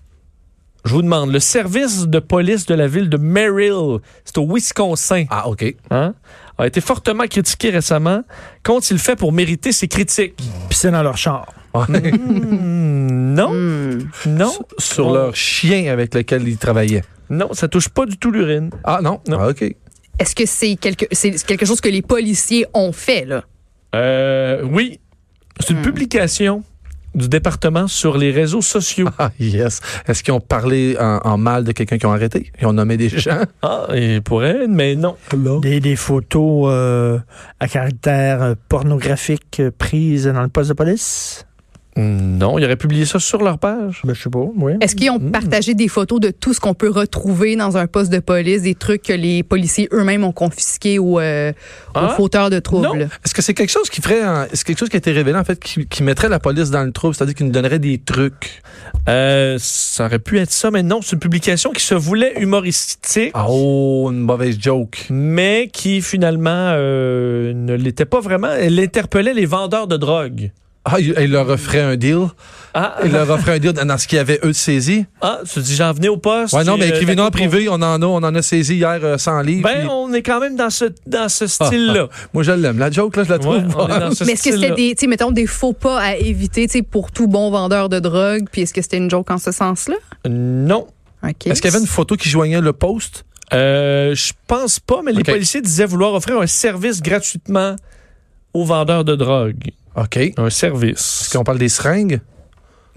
je 0.84 0.90
vous 0.92 1.02
demande, 1.02 1.30
le 1.32 1.38
service 1.38 2.08
de 2.08 2.18
police 2.18 2.66
de 2.66 2.74
la 2.74 2.88
ville 2.88 3.08
de 3.08 3.18
Merrill, 3.18 3.98
c'est 4.24 4.36
au 4.38 4.52
Wisconsin, 4.52 5.26
Ah, 5.30 5.48
OK. 5.48 5.64
hein, 5.92 6.12
a 6.58 6.66
été 6.66 6.80
fortement 6.80 7.26
critiqué 7.28 7.70
récemment. 7.70 8.22
Qu'ont-ils 8.64 8.98
fait 8.98 9.14
pour 9.14 9.30
mériter 9.32 9.70
ces 9.70 9.86
critiques? 9.86 10.34
Pisser 10.68 10.90
dans 10.90 11.04
leur 11.04 11.16
char. 11.16 11.46
Hmm, 11.74 11.84
non, 13.36 13.98
non, 14.26 14.52
Sur 14.78 15.12
leur 15.12 15.34
chien 15.36 15.92
avec 15.92 16.14
lequel 16.14 16.46
ils 16.48 16.58
travaillaient. 16.58 17.02
non, 17.30 17.52
ça 17.52 17.68
touche 17.68 17.88
pas 17.88 18.06
du 18.06 18.16
tout 18.16 18.30
l'urine. 18.30 18.70
Ah, 18.84 19.00
non. 19.02 19.20
Non. 19.28 19.38
Ah, 19.40 19.48
OK. 19.48 19.62
Est-ce 20.18 20.34
que 20.34 20.46
c'est 20.46 20.76
quelque, 20.76 21.06
c'est 21.12 21.32
quelque 21.44 21.66
chose 21.66 21.80
que 21.80 21.88
les 21.90 22.02
policiers 22.02 22.66
ont 22.72 22.92
fait, 22.92 23.24
là? 23.26 23.44
Euh, 23.94 24.62
oui, 24.64 24.98
c'est 25.60 25.70
une 25.74 25.82
publication 25.82 26.62
du 27.14 27.28
département 27.30 27.86
sur 27.88 28.18
les 28.18 28.30
réseaux 28.30 28.60
sociaux. 28.62 29.08
Ah, 29.18 29.30
yes. 29.40 29.80
Est-ce 30.06 30.22
qu'ils 30.22 30.34
ont 30.34 30.40
parlé 30.40 30.96
en, 31.00 31.18
en 31.24 31.38
mal 31.38 31.64
de 31.64 31.72
quelqu'un 31.72 31.96
qu'ils 31.96 32.06
ont 32.08 32.12
arrêté? 32.12 32.52
Ils 32.60 32.66
ont 32.66 32.74
nommé 32.74 32.96
des 32.98 33.08
gens? 33.08 33.40
Ah, 33.62 33.86
il 33.94 34.20
pourrait, 34.22 34.66
mais 34.68 34.94
non. 34.96 35.16
Des, 35.62 35.80
des 35.80 35.96
photos 35.96 36.68
euh, 36.70 37.18
à 37.58 37.68
caractère 37.68 38.42
euh, 38.42 38.54
pornographique 38.68 39.60
euh, 39.60 39.70
prises 39.76 40.26
dans 40.26 40.42
le 40.42 40.48
poste 40.48 40.68
de 40.68 40.74
police? 40.74 41.46
Non, 41.96 42.58
il 42.58 42.64
aurait 42.64 42.76
publié 42.76 43.06
ça 43.06 43.18
sur 43.18 43.42
leur 43.42 43.58
page. 43.58 44.02
Ben, 44.04 44.12
je 44.14 44.22
sais 44.22 44.28
pas, 44.30 44.44
oui. 44.56 44.72
Est-ce 44.82 44.94
qu'ils 44.94 45.10
ont 45.10 45.18
partagé 45.18 45.72
des 45.74 45.88
photos 45.88 46.20
de 46.20 46.30
tout 46.30 46.52
ce 46.52 46.60
qu'on 46.60 46.74
peut 46.74 46.90
retrouver 46.90 47.56
dans 47.56 47.78
un 47.78 47.86
poste 47.86 48.12
de 48.12 48.18
police, 48.18 48.62
des 48.62 48.74
trucs 48.74 49.02
que 49.02 49.14
les 49.14 49.42
policiers 49.42 49.88
eux-mêmes 49.92 50.22
ont 50.22 50.32
confisqués 50.32 50.98
aux, 50.98 51.18
euh, 51.20 51.50
aux 51.50 51.98
Ah, 51.98 52.08
fauteurs 52.16 52.50
de 52.50 52.58
troubles? 52.58 52.86
non. 52.86 52.94
Est-ce 53.24 53.32
que 53.32 53.40
c'est 53.40 53.54
quelque 53.54 53.70
chose 53.70 53.88
qui 53.88 54.02
ferait, 54.02 54.20
est-ce 54.52 54.64
quelque 54.64 54.78
chose 54.78 54.90
qui 54.90 54.96
a 54.96 54.98
été 54.98 55.10
révélé, 55.12 55.38
en 55.38 55.44
fait, 55.44 55.58
qui, 55.58 55.86
qui 55.86 56.02
mettrait 56.02 56.28
la 56.28 56.38
police 56.38 56.70
dans 56.70 56.82
le 56.84 56.92
trouble, 56.92 57.14
c'est-à-dire 57.14 57.34
qui 57.34 57.44
nous 57.44 57.50
donnerait 57.50 57.78
des 57.78 57.96
trucs? 57.98 58.60
Euh, 59.08 59.56
ça 59.58 60.04
aurait 60.06 60.18
pu 60.18 60.38
être 60.38 60.50
ça, 60.52 60.70
mais 60.70 60.82
non, 60.82 61.00
c'est 61.02 61.12
une 61.12 61.20
publication 61.20 61.70
qui 61.72 61.82
se 61.82 61.94
voulait 61.94 62.34
humoristique. 62.40 63.30
Ah, 63.34 63.46
oh, 63.48 64.10
une 64.12 64.18
mauvaise 64.20 64.58
joke. 64.60 65.06
mais 65.08 65.70
qui 65.72 66.02
finalement 66.02 66.50
euh, 66.76 67.52
ne 67.54 67.74
l'était 67.74 68.04
pas 68.04 68.20
vraiment. 68.20 68.48
Elle 68.50 68.78
interpellait 68.80 69.32
les 69.34 69.46
vendeurs 69.46 69.86
de 69.86 69.96
drogue. 69.96 70.50
Ah, 70.88 71.00
il, 71.00 71.14
il 71.20 71.30
leur 71.32 71.48
offrait 71.48 71.80
un 71.80 71.96
deal. 71.96 72.28
Ah, 72.72 72.96
Il 73.04 73.10
leur 73.10 73.28
offrait 73.30 73.54
un 73.54 73.58
deal 73.58 73.72
dans 73.72 73.98
ce 73.98 74.06
qu'il 74.06 74.16
y 74.16 74.20
avait, 74.20 74.38
eux, 74.44 74.48
de 74.48 74.52
saisi. 74.52 75.06
ah 75.20 75.40
tu 75.50 75.60
dis, 75.60 75.74
j'en 75.74 75.92
venais 75.92 76.08
au 76.08 76.16
poste. 76.18 76.52
Ouais, 76.52 76.62
non, 76.62 76.76
mais 76.76 76.84
euh, 76.84 76.94
écrivez-nous 76.94 77.22
en 77.22 77.30
privé, 77.30 77.68
on 77.70 77.74
en 77.74 78.02
a, 78.02 78.06
on 78.06 78.16
en 78.22 78.34
a 78.34 78.42
saisi 78.42 78.76
hier 78.76 78.98
euh, 79.02 79.18
100 79.18 79.40
livres. 79.40 79.62
Ben, 79.62 79.80
puis- 79.80 79.88
on 79.90 80.12
est 80.12 80.22
quand 80.22 80.38
même 80.40 80.56
dans 80.56 80.70
ce, 80.70 80.84
dans 81.06 81.28
ce 81.28 81.46
style-là. 81.46 82.08
Moi, 82.34 82.42
je 82.42 82.52
l'aime. 82.52 82.78
La 82.78 82.90
joke, 82.90 83.16
là, 83.16 83.24
je 83.24 83.30
la 83.30 83.38
trouve. 83.38 83.56
Ouais, 83.56 83.74
on 83.78 83.88
est 83.88 84.00
dans 84.00 84.14
ce 84.14 84.24
Mais 84.24 84.32
est-ce 84.32 84.44
que 84.44 84.54
c'était 84.54 84.74
des, 84.74 84.94
tu 84.94 85.00
sais, 85.00 85.06
mettons, 85.06 85.30
des 85.32 85.46
faux 85.46 85.72
pas 85.72 85.98
à 85.98 86.14
éviter, 86.16 86.66
tu 86.68 86.72
sais, 86.74 86.82
pour 86.82 87.10
tout 87.10 87.26
bon 87.28 87.50
vendeur 87.50 87.88
de 87.88 87.98
drogue? 87.98 88.44
Puis 88.52 88.62
est-ce 88.62 88.74
que 88.74 88.82
c'était 88.82 88.98
une 88.98 89.10
joke 89.10 89.30
en 89.30 89.38
ce 89.38 89.52
sens-là? 89.52 89.96
Non. 90.28 90.86
OK. 91.26 91.46
Est-ce 91.46 91.62
qu'il 91.62 91.70
y 91.70 91.74
avait 91.74 91.82
une 91.82 91.88
photo 91.88 92.14
qui 92.16 92.28
joignait 92.28 92.60
le 92.60 92.72
post? 92.74 93.24
Euh, 93.54 94.14
je 94.14 94.32
pense 94.46 94.80
pas, 94.80 95.00
mais 95.04 95.12
les 95.12 95.24
policiers 95.24 95.62
disaient 95.62 95.86
vouloir 95.86 96.12
offrir 96.14 96.38
un 96.40 96.46
service 96.46 97.00
gratuitement 97.00 97.74
aux 98.52 98.64
vendeurs 98.64 99.04
de 99.04 99.14
drogue. 99.16 99.70
OK. 99.96 100.16
Est-ce 100.16 100.40
Un 100.40 100.50
service. 100.50 101.30
qu'on 101.32 101.44
parle 101.44 101.58
des 101.58 101.68
seringues? 101.68 102.20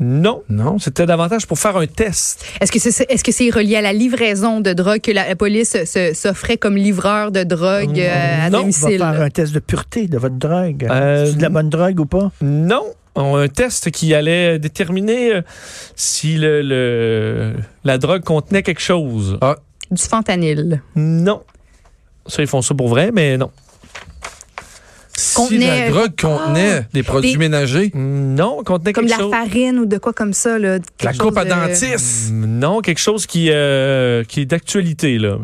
Non. 0.01 0.43
Non. 0.49 0.79
C'était 0.79 1.05
davantage 1.05 1.45
pour 1.45 1.59
faire 1.59 1.75
un 1.75 1.85
test. 1.85 2.45
Est-ce 2.61 2.71
que 2.71 2.79
c'est 2.79 3.05
est-ce 3.11 3.23
que 3.23 3.33
c'est 3.33 3.49
relié 3.49 3.75
à 3.75 3.81
la 3.81 3.91
livraison 3.91 4.61
de 4.61 4.71
drogue 4.71 5.01
que 5.01 5.11
la, 5.11 5.27
la 5.27 5.35
police 5.35 5.75
se- 5.83 6.13
s'offrait 6.13 6.55
comme 6.57 6.77
livreur 6.77 7.31
de 7.31 7.43
drogue 7.43 7.99
euh, 7.99 8.45
à 8.45 8.49
Non, 8.49 8.59
on 8.59 8.61
va 8.61 8.67
On 8.67 8.67
va 8.67 8.87
domicile? 8.87 8.97
faire 8.99 9.21
un 9.21 9.29
test 9.29 9.53
de 9.53 9.59
pureté 9.59 10.07
de 10.07 10.17
votre 10.17 10.35
drogue. 10.35 10.87
Euh, 10.89 11.25
C'est 11.25 11.35
de 11.37 11.41
la 11.41 11.49
bonne 11.49 11.69
drogue 11.69 11.99
ou 11.99 12.05
pas? 12.05 12.31
Non. 12.41 12.83
On 13.15 13.35
a 13.35 13.41
un 13.41 13.47
test 13.49 13.91
qui 13.91 14.13
allait 14.13 14.57
déterminer 14.59 15.33
euh, 15.35 15.41
si 15.97 16.37
le, 16.37 16.61
le- 16.61 17.53
la 17.83 17.97
drogue 17.97 18.23
contenait 18.23 18.63
quelque 18.63 18.79
chose. 18.81 19.37
Du 19.91 20.01
fentanyl. 20.01 20.81
Non. 20.95 21.41
Ça, 22.27 22.41
ils 22.41 22.47
font 22.47 22.61
ça 22.61 22.73
pour 22.73 22.87
vrai, 22.87 23.11
mais 23.11 23.37
non. 23.37 23.51
Si 25.19 25.35
Contenait- 25.35 25.85
la 25.85 25.89
drogue 25.91 26.11
contenait 26.19 26.87
des 26.93 27.03
produits 27.03 27.33
des- 27.33 27.37
ménagers, 27.37 27.91
Non, 27.93 28.63
contenait 28.63 28.93
Comme 28.93 29.03
de 29.05 29.09
quelque 29.09 29.19
la 29.19 29.25
chose. 29.25 29.31
farine 29.49 29.79
ou 29.79 29.85
de 29.85 29.97
quoi 29.97 30.13
comme 30.13 30.31
ça, 30.31 30.57
là. 30.57 30.77
la 31.03 31.13
coupe 31.13 31.37
à 31.37 31.43
dentiste. 31.43 32.31
Mm, 32.31 32.59
Non, 32.59 32.79
quelque 32.79 32.99
chose 33.01 33.25
qui, 33.25 33.49
euh, 33.51 34.23
qui 34.23 34.41
est 34.41 34.45
d'actualité, 34.45 35.17
là. 35.17 35.37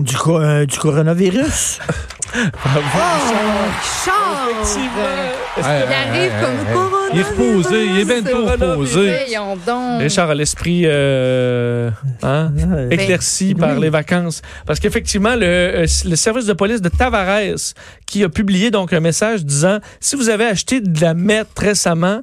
Du, 0.00 0.16
co- 0.16 0.40
euh, 0.40 0.66
du 0.66 0.78
coronavirus? 0.78 1.78
Charles! 4.04 4.50
Effectivement. 4.62 5.68
Hey, 5.68 5.82
Il 5.86 5.92
arrive 5.92 6.32
hey, 6.32 6.40
comme 6.42 6.66
hey. 6.66 6.72
Corona. 6.74 6.96
Il 7.12 7.18
est 7.20 7.22
reposé, 7.24 7.86
il 7.86 7.98
est 8.00 8.04
bien 8.06 8.22
trop 8.22 8.46
reposé. 8.46 9.16
Richard 9.98 10.30
a 10.30 10.34
l'esprit 10.34 10.82
euh, 10.86 11.90
hein, 12.22 12.50
éclairci 12.90 13.54
par 13.54 13.78
les 13.78 13.90
vacances. 13.90 14.40
Parce 14.66 14.80
qu'effectivement, 14.80 15.34
le, 15.36 15.44
euh, 15.44 15.86
le 16.08 16.16
service 16.16 16.46
de 16.46 16.54
police 16.54 16.80
de 16.80 16.88
Tavares, 16.88 17.74
qui 18.06 18.24
a 18.24 18.28
publié 18.30 18.70
donc 18.70 18.92
un 18.94 19.00
message 19.00 19.44
disant 19.44 19.78
si 20.00 20.16
vous 20.16 20.30
avez 20.30 20.46
acheté 20.46 20.80
de 20.80 21.00
la 21.02 21.12
meth 21.14 21.48
récemment, 21.58 22.22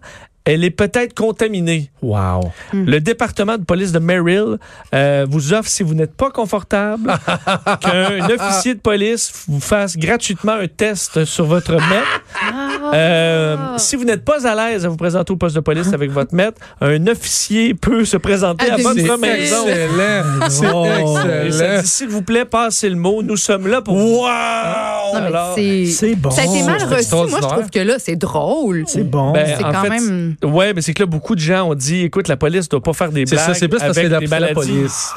elle 0.53 0.63
est 0.63 0.71
peut-être 0.71 1.13
contaminée. 1.13 1.91
Wow. 2.01 2.51
Le 2.73 2.99
département 2.99 3.57
de 3.57 3.63
police 3.63 3.91
de 3.91 3.99
Merrill 3.99 4.57
euh, 4.95 5.25
vous 5.29 5.53
offre, 5.53 5.69
si 5.69 5.83
vous 5.83 5.93
n'êtes 5.93 6.15
pas 6.15 6.31
confortable, 6.31 7.13
qu'un 7.81 8.29
officier 8.29 8.73
de 8.73 8.79
police 8.79 9.45
vous 9.47 9.59
fasse 9.59 9.97
gratuitement 9.97 10.53
un 10.53 10.67
test 10.67 11.25
sur 11.25 11.45
votre 11.45 11.73
meth. 11.73 12.53
Ah. 12.91 12.95
Euh, 12.95 13.57
si 13.77 13.95
vous 13.95 14.03
n'êtes 14.03 14.23
pas 14.25 14.47
à 14.47 14.55
l'aise 14.55 14.85
à 14.85 14.89
vous 14.89 14.97
présenter 14.97 15.31
au 15.31 15.35
poste 15.35 15.55
de 15.55 15.61
police 15.61 15.93
avec 15.93 16.11
votre 16.11 16.33
maître, 16.33 16.59
un 16.81 17.07
officier 17.07 17.73
peut 17.73 18.05
se 18.05 18.17
présenter 18.17 18.69
À 18.69 18.75
à 18.75 18.77
votre 18.77 19.17
maison. 19.17 19.65
Excellent. 19.67 20.49
C'est 20.49 20.67
Oh. 20.71 21.81
S'il 21.83 22.07
vous 22.09 22.21
plaît, 22.21 22.45
passez 22.45 22.89
le 22.89 22.95
mot. 22.95 23.21
Nous 23.23 23.37
sommes 23.37 23.67
là 23.67 23.81
pour 23.81 23.95
vous. 23.95 24.19
Wow! 24.19 25.15
Alors, 25.15 25.53
c'est. 25.55 25.85
C'est 25.85 26.15
bon. 26.15 26.29
Ça 26.29 26.41
a 26.41 26.45
été 26.45 26.63
mal 26.63 26.79
C'est 26.79 26.95
reçu. 27.15 27.29
Moi, 27.29 27.39
je 27.41 27.47
trouve 27.47 27.69
que 27.69 27.79
là, 27.79 27.95
c'est 27.99 28.15
drôle. 28.15 28.83
C'est 28.87 29.03
bon. 29.03 29.31
Ben, 29.31 29.45
C'est 29.57 29.63
en 29.63 29.71
quand 29.71 29.81
fait, 29.83 29.89
même. 29.89 30.35
Ouais, 30.43 30.73
mais 30.73 30.81
c'est 30.81 30.93
que 30.93 31.03
là, 31.03 31.05
beaucoup 31.07 31.35
de 31.35 31.39
gens 31.39 31.69
ont 31.69 31.75
dit, 31.75 32.03
écoute, 32.03 32.27
la 32.27 32.37
police 32.37 32.65
ne 32.65 32.69
doit 32.69 32.81
pas 32.83 32.93
faire 32.93 33.11
des 33.11 33.25
C'est 33.25 33.35
blagues 33.35 33.47
ça, 33.47 33.53
c'est 33.53 33.67
plus 33.67 33.79
parce 33.79 33.93
que 33.93 33.99
avec 33.99 34.27
c'est 34.29 34.39
la, 34.39 34.47
c'est 34.47 34.53
police. 34.53 35.09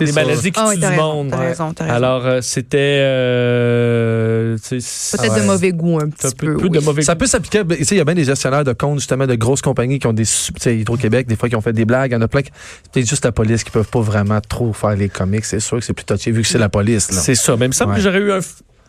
C'est 0.00 0.06
Des 0.06 0.12
ça. 0.12 0.22
maladies 0.24 0.50
qui 0.50 0.60
oui, 0.60 0.74
tuent 0.74 0.80
du 0.80 0.96
monde. 0.96 1.28
t'as 1.30 1.36
raison, 1.36 1.72
t'as 1.74 1.84
raison. 1.84 1.96
Alors, 1.96 2.26
euh, 2.26 2.40
c'était... 2.40 3.00
euh, 3.02 4.56
Peut-être 4.56 5.32
ouais. 5.34 5.40
de 5.40 5.46
mauvais 5.46 5.72
goût 5.72 5.98
un 6.00 6.08
petit 6.08 6.34
peu, 6.34 6.54
peu. 6.54 6.56
peu 6.62 6.68
de 6.70 6.78
oui. 6.78 6.84
mauvais 6.84 7.02
Ça 7.02 7.16
peut 7.16 7.26
s'appliquer. 7.26 7.62
Il 7.68 7.96
y 7.96 8.00
a 8.00 8.04
bien 8.04 8.14
des 8.14 8.24
gestionnaires 8.24 8.64
de 8.64 8.72
comptes, 8.72 8.98
justement, 8.98 9.26
de 9.26 9.34
grosses 9.34 9.62
compagnies 9.62 9.98
qui 9.98 10.06
ont 10.06 10.12
des. 10.12 10.24
Tu 10.24 10.52
sais, 10.58 10.76
Hydro-Québec, 10.78 11.26
des 11.26 11.36
fois, 11.36 11.48
qui 11.48 11.56
ont 11.56 11.60
fait 11.60 11.72
des 11.72 11.84
blagues. 11.84 12.10
Il 12.10 12.14
y 12.14 12.16
en 12.16 12.22
a 12.22 12.28
plein. 12.28 12.42
qui- 12.42 12.50
C'est 12.84 12.92
peut-être 12.92 13.08
juste 13.08 13.24
la 13.24 13.32
police 13.32 13.62
qui 13.64 13.70
peuvent 13.70 13.88
pas 13.88 14.00
vraiment 14.00 14.40
trop 14.40 14.72
faire 14.72 14.96
les 14.96 15.08
comics. 15.08 15.44
C'est 15.44 15.60
sûr 15.60 15.78
que 15.78 15.84
c'est 15.84 15.92
plus 15.92 16.04
touché 16.04 16.30
vu 16.30 16.42
que 16.42 16.48
c'est 16.48 16.58
la 16.58 16.68
police. 16.68 17.10
Là. 17.12 17.20
C'est 17.20 17.34
ça. 17.34 17.56
Mais 17.56 17.66
il 17.66 17.68
me 17.68 17.72
semble 17.74 17.90
Ouais. 17.92 17.96
que 17.98 18.02
j'aurais 18.02 18.18
eu 18.20 18.32
un 18.32 18.40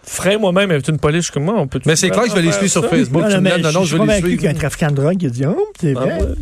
f- 0.05 0.10
frein 0.10 0.38
moi-même 0.38 0.72
avec 0.72 0.88
une 0.88 0.98
police. 1.00 1.20
Je 1.22 1.24
suis 1.25 1.34
comme 1.34 1.43
moi, 1.46 1.55
on 1.58 1.67
peut 1.67 1.79
Mais 1.86 1.96
c'est 1.96 2.10
clair 2.10 2.24
que 2.24 2.29
je 2.29 2.36
vais 2.36 2.41
les 2.41 2.51
suivre 2.51 2.72
sur 2.72 2.88
Facebook. 2.89 3.22
Non, 3.24 3.27
Tu 3.29 3.34
non, 3.36 3.39
me 3.39 3.43
mais 3.43 3.50
donnes 3.51 3.62
le 3.63 3.72
nom, 3.72 3.79
je 3.84 3.86
je 3.86 3.96
suis 3.96 3.98
vais 3.98 4.13
les 4.15 4.22
convaincu 4.22 4.38
qu'un 4.38 4.41
suivre. 4.50 4.60
trafiquant 4.60 4.88
de 4.91 4.96
drogue, 4.96 5.22
il 5.22 5.27
a 5.27 5.29
dit, 5.29 5.46
oh, 5.46 5.67
c'est 5.79 5.93
Ah 5.96 6.00
vrai. 6.00 6.20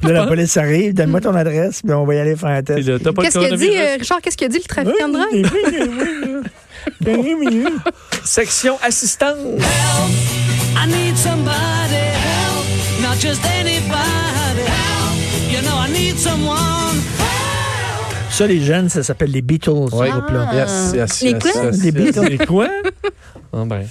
Puis 0.00 0.08
là, 0.08 0.12
la 0.22 0.26
police 0.26 0.56
arrive, 0.56 0.94
donne-moi 0.94 1.20
ton 1.20 1.34
adresse, 1.34 1.82
puis 1.82 1.92
on 1.92 2.04
va 2.06 2.14
y 2.14 2.18
aller 2.18 2.36
faire 2.36 2.48
un 2.50 2.62
test. 2.62 2.88
là, 2.88 2.98
t'as 2.98 3.12
pas 3.12 3.22
le 3.22 3.28
Qu'est-ce 3.28 3.38
qu'il 3.38 3.52
a 3.52 3.56
dit, 3.56 3.70
euh, 3.76 3.96
Richard? 3.98 4.20
Qu'est-ce 4.22 4.36
qu'il 4.36 4.46
a 4.46 4.48
dit, 4.48 4.58
le 4.58 4.64
trafiquant 4.64 5.08
de 5.08 5.12
drogue? 5.12 5.46
Oui. 7.06 7.64
Section 8.24 8.78
assistance. 8.82 9.36
I 10.74 10.86
need 10.86 11.16
somebody 11.16 11.94
help, 11.94 12.66
not 13.02 13.18
just 13.20 13.44
anybody 13.44 14.64
help. 14.64 15.16
You 15.52 15.60
know 15.62 15.76
I 15.76 15.90
need 15.92 16.18
someone 16.18 16.96
help. 17.11 17.11
Ça, 18.42 18.48
les 18.48 18.60
jeunes, 18.60 18.88
ça 18.88 19.02
s'appelle 19.02 19.30
les 19.30 19.42
Beatles, 19.42 19.70
ce 19.90 19.94
Oui. 19.96 20.10
groupe-là. 20.10 20.48
Yes, 20.52 20.92
yes, 20.94 21.22
Les 21.22 21.30
yes, 21.30 21.42
quoi? 21.42 21.62
yes. 21.64 21.92
Beatles. 21.92 22.24
C'est 22.38 22.46
quoi? 22.46 22.68
Ah 23.52 23.64
ben. 23.66 23.82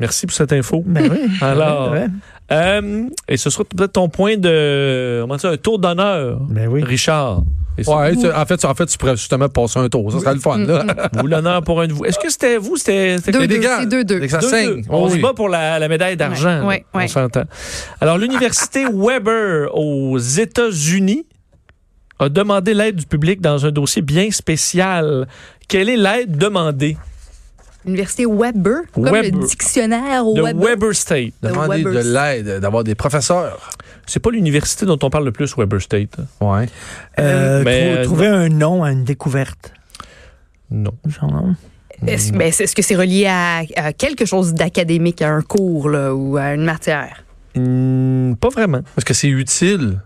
Merci 0.00 0.26
pour 0.26 0.34
cette 0.34 0.52
info. 0.52 0.82
Ben 0.84 1.08
oui. 1.10 1.18
Alors, 1.40 1.92
Ouais. 1.92 2.06
Euh, 2.50 3.04
et 3.28 3.36
ce 3.36 3.48
sera 3.50 3.64
peut-être 3.64 3.92
ton 3.92 4.08
point 4.08 4.36
de. 4.36 5.20
Comment 5.22 5.36
dire, 5.36 5.50
un 5.50 5.56
tour 5.56 5.78
d'honneur, 5.78 6.38
Ben 6.50 6.66
oui. 6.68 6.82
Richard. 6.82 7.42
Ouais, 7.86 8.14
tu- 8.14 8.30
en 8.30 8.44
fait, 8.44 8.58
tu- 8.58 8.66
en 8.66 8.74
fait, 8.74 8.84
tu 8.84 8.98
pourrais 8.98 9.16
justement 9.16 9.48
passer 9.48 9.78
un 9.78 9.88
tour. 9.88 10.12
Ça 10.12 10.18
serait 10.20 10.34
le 10.34 10.40
fun, 10.40 10.58
là. 10.58 10.84
vous, 11.14 11.26
l'honneur 11.26 11.62
pour 11.62 11.80
un 11.80 11.86
de 11.86 11.92
vous. 11.94 12.04
Est-ce 12.04 12.18
que 12.18 12.28
c'était 12.30 12.58
vous? 12.58 12.76
C'était 12.76 13.16
c'était 13.16 13.32
Deux, 13.32 13.46
deux, 13.46 13.58
gars. 13.58 13.78
c'est 13.80 13.86
deux, 13.86 14.04
deux. 14.04 14.28
Ça. 14.28 14.40
On 14.90 15.04
Oh, 15.04 15.08
se 15.08 15.16
bat 15.16 15.32
pour 15.34 15.48
la, 15.48 15.78
la 15.78 15.88
médaille 15.88 16.16
d'argent. 16.18 16.66
Ouais, 16.66 16.84
ouais, 16.94 17.04
On 17.04 17.08
s'entend. 17.08 17.44
Alors, 18.00 18.18
l'Université 18.18 18.84
Weber 18.92 19.68
aux 19.74 20.18
États-Unis 20.18 21.24
a 22.22 22.28
demandé 22.28 22.74
l'aide 22.74 22.96
du 22.96 23.06
public 23.06 23.40
dans 23.40 23.64
un 23.66 23.70
dossier 23.70 24.02
bien 24.02 24.30
spécial. 24.30 25.26
Quelle 25.68 25.88
est 25.88 25.96
l'aide 25.96 26.36
demandée? 26.36 26.96
L'université 27.84 28.24
Weber, 28.26 28.82
comme 28.92 29.04
Weber. 29.04 29.22
le 29.22 29.46
dictionnaire 29.46 30.24
De 30.24 30.40
Weber. 30.40 30.64
Weber 30.64 30.94
State. 30.94 31.32
Demander 31.42 31.82
de 31.82 31.88
Weber. 31.90 32.04
l'aide, 32.04 32.60
d'avoir 32.60 32.84
des 32.84 32.94
professeurs. 32.94 33.70
C'est 34.06 34.20
pas 34.20 34.30
l'université 34.30 34.86
dont 34.86 34.98
on 35.02 35.10
parle 35.10 35.24
le 35.24 35.32
plus, 35.32 35.56
Weber 35.56 35.80
State. 35.82 36.16
Ouais. 36.40 36.66
Euh, 37.18 37.62
Mais, 37.64 37.88
trou- 37.90 37.98
euh, 37.98 38.04
trouver 38.04 38.26
un 38.28 38.48
nom 38.48 38.84
à 38.84 38.92
une 38.92 39.02
découverte. 39.04 39.72
Non. 40.70 40.92
Genre, 41.06 41.30
non? 41.32 41.54
Est-ce 42.06 42.32
ben, 42.32 42.42
est-ce 42.48 42.74
que 42.74 42.82
c'est 42.82 42.96
relié 42.96 43.26
à, 43.26 43.62
à 43.76 43.92
quelque 43.92 44.24
chose 44.26 44.54
d'académique, 44.54 45.22
à 45.22 45.30
un 45.30 45.42
cours 45.42 45.88
là, 45.88 46.14
ou 46.14 46.36
à 46.36 46.54
une 46.54 46.64
matière? 46.64 47.22
Hmm, 47.54 48.34
pas 48.34 48.48
vraiment. 48.48 48.80
Parce 48.94 49.04
que 49.04 49.14
c'est 49.14 49.28
utile. 49.28 50.00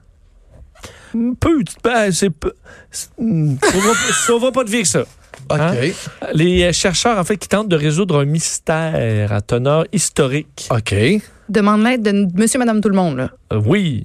Hmm, 1.17 1.33
Peu. 1.41 1.63
Ben, 1.83 2.13
c'est 2.13 2.31
peu. 2.31 2.53
Sauvera 2.91 3.95
sauvera 4.27 4.53
pas 4.53 4.65
de 4.65 4.71
vie 4.71 4.83
que 4.83 4.89
ça. 4.89 5.01
OK. 5.51 5.59
Hein? 5.61 5.73
Les 6.35 6.73
chercheurs, 6.73 7.19
en 7.19 7.25
fait, 7.25 7.37
qui 7.37 7.49
tentent 7.49 7.69
de 7.69 7.77
résoudre 7.77 8.21
un 8.21 8.25
mystère 8.25 9.33
à 9.33 9.41
teneur 9.41 9.87
historique. 9.93 10.69
OK. 10.71 10.95
Demande 11.49 11.85
l'aide 11.85 12.03
de 12.03 12.27
monsieur, 12.35 12.59
madame, 12.59 12.81
tout 12.81 12.89
le 12.89 12.97
monde. 12.97 13.17
Là. 13.19 13.31
Euh, 13.53 13.61
oui. 13.65 14.05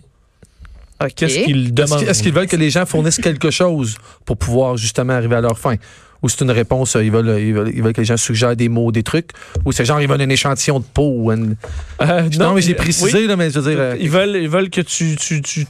OK. 1.03 1.13
Qu'est-ce 1.15 1.39
qu'ils 1.45 1.65
Est-ce 1.65 1.71
demandent? 1.73 1.99
qu'ils 1.99 2.09
est-ce 2.09 2.23
qu'ils 2.23 2.33
veulent 2.33 2.47
que 2.47 2.55
les 2.55 2.69
gens 2.69 2.85
fournissent 2.85 3.17
quelque 3.17 3.49
chose 3.49 3.95
pour 4.25 4.37
pouvoir 4.37 4.77
justement 4.77 5.13
arriver 5.13 5.35
à 5.35 5.41
leur 5.41 5.57
fin? 5.57 5.75
Ou 6.21 6.29
c'est 6.29 6.41
une 6.41 6.51
réponse, 6.51 6.95
euh, 6.95 7.03
ils 7.03 7.11
veulent, 7.11 7.39
ils, 7.41 7.51
veulent, 7.53 7.71
ils 7.73 7.81
veulent 7.81 7.93
que 7.93 8.01
les 8.01 8.05
gens 8.05 8.17
suggèrent 8.17 8.55
des 8.55 8.69
mots, 8.69 8.91
des 8.91 9.01
trucs? 9.01 9.31
Ou 9.65 9.71
c'est 9.71 9.85
genre, 9.85 9.99
ils 9.99 10.07
veulent 10.07 10.21
un 10.21 10.29
échantillon 10.29 10.79
de 10.79 10.85
peau? 10.85 11.31
Une- 11.31 11.55
Euh, 12.01 12.29
Non, 12.37 12.53
mais 12.53 12.61
j'ai 12.61 12.73
euh, 12.73 12.77
précisé, 12.77 13.21
oui. 13.21 13.27
là, 13.27 13.35
mais 13.35 13.49
je 13.49 13.59
veux 13.59 13.71
dire, 13.71 13.79
euh, 13.81 13.95
Ils 13.99 14.11
veulent, 14.11 14.35
ils 14.35 14.47
veulent 14.49 14.69
que 14.69 14.81
tu, 14.81 15.15
tu, 15.15 15.41
tu, 15.41 15.65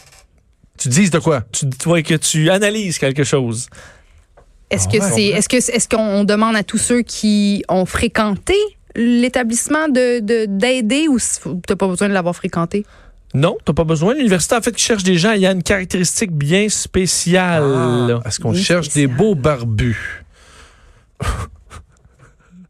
tu 0.82 0.90
dises 0.90 1.12
de 1.12 1.20
quoi? 1.20 1.44
tu, 1.52 1.66
ouais, 1.88 2.04
que 2.04 2.16
tu 2.16 2.50
analyses 2.50 2.98
quelque 2.98 3.24
chose. 3.24 3.68
Est-ce 4.70 4.88
Ah 4.88 4.92
que 4.92 4.98
ouais, 5.04 5.12
c'est 5.16 5.26
est-ce 5.26 5.50
que 5.50 5.58
est-ce 5.58 5.88
qu'on 5.90 6.24
demande 6.24 6.56
à 6.56 6.64
tous 6.64 6.78
ceux 6.78 7.02
qui 7.02 7.64
ont 7.70 7.86
fréquenté 7.86 8.56
l'établissement 8.96 9.88
de 9.90 10.20
de- 10.20 10.46
d'aider 10.48 11.08
ou 11.10 11.18
t'as 11.68 11.76
pas 11.76 11.88
besoin 11.88 12.08
de 12.10 12.14
l'avoir 12.14 12.36
fréquenté? 12.36 12.86
Non, 13.34 13.58
t'as 13.64 13.72
pas 13.74 13.86
besoin. 13.86 14.14
L'université, 14.14 14.56
en 14.56 14.62
fait, 14.62 14.74
qui 14.74 14.84
cherche 14.84 15.04
des 15.04 15.18
gens 15.18 15.32
ayant 15.32 15.54
une 15.54 15.64
caractéristique 15.64 16.32
bien 16.34 16.68
spéciale. 16.68 17.64
Ah, 17.64 18.28
Est-ce 18.28 18.40
qu'on 18.42 18.54
cherche 18.54 18.88
spécial. 18.88 19.08
des 19.10 19.14
beaux 19.14 19.36
barbus? 19.36 20.24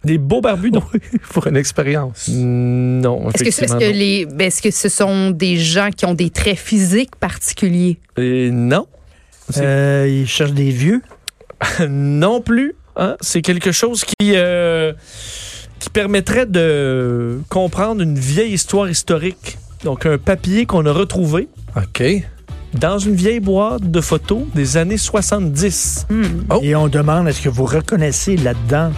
Des 0.04 0.18
beaux 0.18 0.42
barbus, 0.42 0.72
non. 0.72 0.82
pour 1.32 1.46
une 1.48 1.58
expérience? 1.58 2.28
Non, 2.30 3.30
Est-ce 3.30 3.44
que, 3.44 3.66
que 3.66 3.72
non. 3.74 3.78
les 3.80 4.26
ben, 4.26 4.48
est-ce 4.48 4.62
que 4.62 4.72
ce 4.72 4.90
sont 4.90 5.30
des 5.32 5.58
gens 5.58 5.90
qui 5.96 6.06
ont 6.06 6.14
des 6.16 6.30
traits 6.32 6.58
physiques 6.58 7.16
particuliers? 7.18 8.00
Euh, 8.18 8.50
non. 8.52 8.88
Euh, 9.58 10.08
ils 10.10 10.28
cherchent 10.28 10.54
des 10.54 10.72
vieux? 10.72 11.02
non 11.88 12.42
plus. 12.42 12.74
hein. 12.96 13.16
C'est 13.22 13.42
quelque 13.42 13.72
chose 13.72 14.04
qui, 14.04 14.34
euh, 14.36 14.94
qui 15.80 15.90
permettrait 15.90 16.46
de 16.48 17.40
comprendre 17.50 18.02
une 18.02 18.18
vieille 18.18 18.54
histoire 18.54 18.90
historique. 18.90 19.58
Donc, 19.84 20.06
un 20.06 20.18
papier 20.18 20.66
qu'on 20.66 20.86
a 20.86 20.92
retrouvé 20.92 21.48
OK. 21.76 22.04
dans 22.74 22.98
une 23.00 23.16
vieille 23.16 23.40
boîte 23.40 23.90
de 23.90 24.02
photos 24.02 24.44
des 24.56 24.78
années 24.78 24.98
70. 24.98 26.08
Hmm. 26.10 26.24
Oh. 26.50 26.60
Et 26.64 26.76
on 26.76 26.88
demande, 26.88 27.28
est-ce 27.28 27.42
que 27.42 27.50
vous 27.50 27.66
reconnaissez 27.66 28.38
là-dedans, 28.38 28.92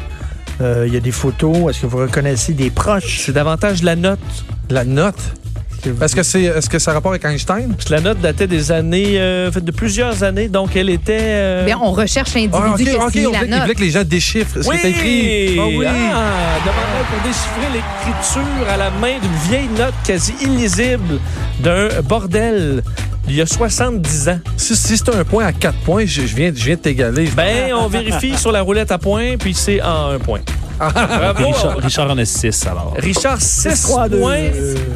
euh, 0.63 0.85
il 0.87 0.93
y 0.93 0.97
a 0.97 0.99
des 0.99 1.11
photos, 1.11 1.69
est-ce 1.69 1.81
que 1.81 1.85
vous 1.87 1.97
reconnaissez 1.97 2.53
des 2.53 2.69
proches? 2.69 3.21
C'est 3.25 3.33
davantage 3.33 3.83
la 3.83 3.95
note. 3.95 4.19
La 4.69 4.83
note? 4.85 5.15
Est-ce 5.17 5.81
que 5.83 5.89
vous- 5.89 6.03
Est-ce 6.03 6.15
que, 6.15 6.23
c'est, 6.23 6.41
est-ce 6.43 6.69
que 6.69 6.79
ça 6.79 6.91
a 6.91 6.93
rapport 6.93 7.11
avec 7.11 7.25
Einstein? 7.25 7.73
Parce 7.73 7.85
que 7.89 7.93
La 7.93 7.99
note 7.99 8.21
datait 8.21 8.47
des 8.47 8.71
années, 8.71 9.19
euh, 9.19 9.51
fait 9.51 9.63
de 9.63 9.71
plusieurs 9.71 10.23
années, 10.23 10.47
donc 10.47 10.75
elle 10.77 10.89
était. 10.89 11.17
euh, 11.19 11.65
Ben, 11.65 11.75
on 11.81 11.91
recherche 11.91 12.33
l'individu 12.35 12.61
Ah, 12.63 12.71
OK, 12.73 12.77
qui 12.81 12.89
a 12.89 13.05
OK. 13.05 13.11
signé 13.11 13.27
On 13.27 13.31
la 13.33 13.39
voulait, 13.39 13.51
il 13.57 13.61
voulait 13.61 13.75
que 13.75 13.81
les 13.81 13.91
gens 13.91 14.03
déchiffrent 14.05 14.63
ce 14.63 14.69
oui! 14.69 14.77
qui 14.79 14.87
est 14.87 14.89
écrit. 14.91 15.59
Ah 15.59 15.65
oui! 15.67 15.85
Ah, 15.85 16.59
demandait 16.65 17.05
pour 17.11 17.21
déchiffrer 17.27 17.67
l'écriture 17.73 18.69
à 18.73 18.77
la 18.77 18.89
main 18.91 19.19
d'une 19.21 19.49
vieille 19.49 19.69
note 19.77 19.93
quasi 20.05 20.33
illisible 20.41 21.19
d'un 21.59 22.01
bordel 22.01 22.81
il 23.27 23.35
y 23.35 23.41
a 23.41 23.45
70 23.45 24.29
ans. 24.29 24.39
Si, 24.57 24.75
si 24.75 24.97
c'est 24.97 25.09
un 25.09 25.23
point 25.23 25.45
à 25.45 25.53
quatre 25.53 25.77
points, 25.79 26.05
je, 26.05 26.21
je 26.21 26.35
viens, 26.35 26.51
je 26.55 26.63
viens 26.65 26.75
de 26.75 26.79
t'égaler. 26.81 27.27
Ben, 27.35 27.73
on 27.73 27.87
vérifie 27.87 28.37
sur 28.37 28.51
la 28.51 28.61
roulette 28.61 28.91
à 28.91 28.97
points, 28.97 29.37
puis 29.37 29.53
c'est 29.53 29.81
en 29.81 30.09
un 30.11 30.19
point. 30.19 30.41
Bravo! 30.79 31.45
Richard, 31.51 31.77
Richard 31.77 32.11
en 32.11 32.17
a 32.17 32.25
6 32.25 32.67
alors. 32.67 32.93
Richard, 32.97 33.39
6 33.39 33.81
3, 33.83 34.09
deux. 34.09 34.19
points. 34.19 34.37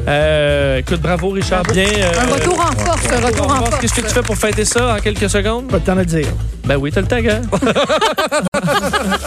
Euh, 0.07 0.77
écoute, 0.79 1.00
bravo, 1.01 1.29
Richard. 1.29 1.63
Bien. 1.63 1.86
euh, 1.86 2.12
Un 2.19 2.34
retour 2.34 2.60
en 2.60 2.75
force, 2.84 3.05
un 3.13 3.25
retour 3.25 3.46
en 3.46 3.55
force. 3.65 3.77
Qu'est-ce 3.79 3.93
que 3.93 4.01
tu 4.01 4.10
fais 4.13 4.22
pour 4.24 4.36
fêter 4.38 4.65
ça 4.65 4.96
en 4.96 5.00
quelques 5.00 5.29
secondes? 5.29 5.67
Pas 5.67 5.77
le 5.77 5.84
temps 5.84 5.93
de 5.96 6.00
le 6.00 6.05
dire. 6.05 6.27
Ben 6.65 6.75
oui, 6.75 6.91
t'as 6.91 7.01
le 7.01 7.07
temps, 7.07 7.22
gars. 7.22 7.39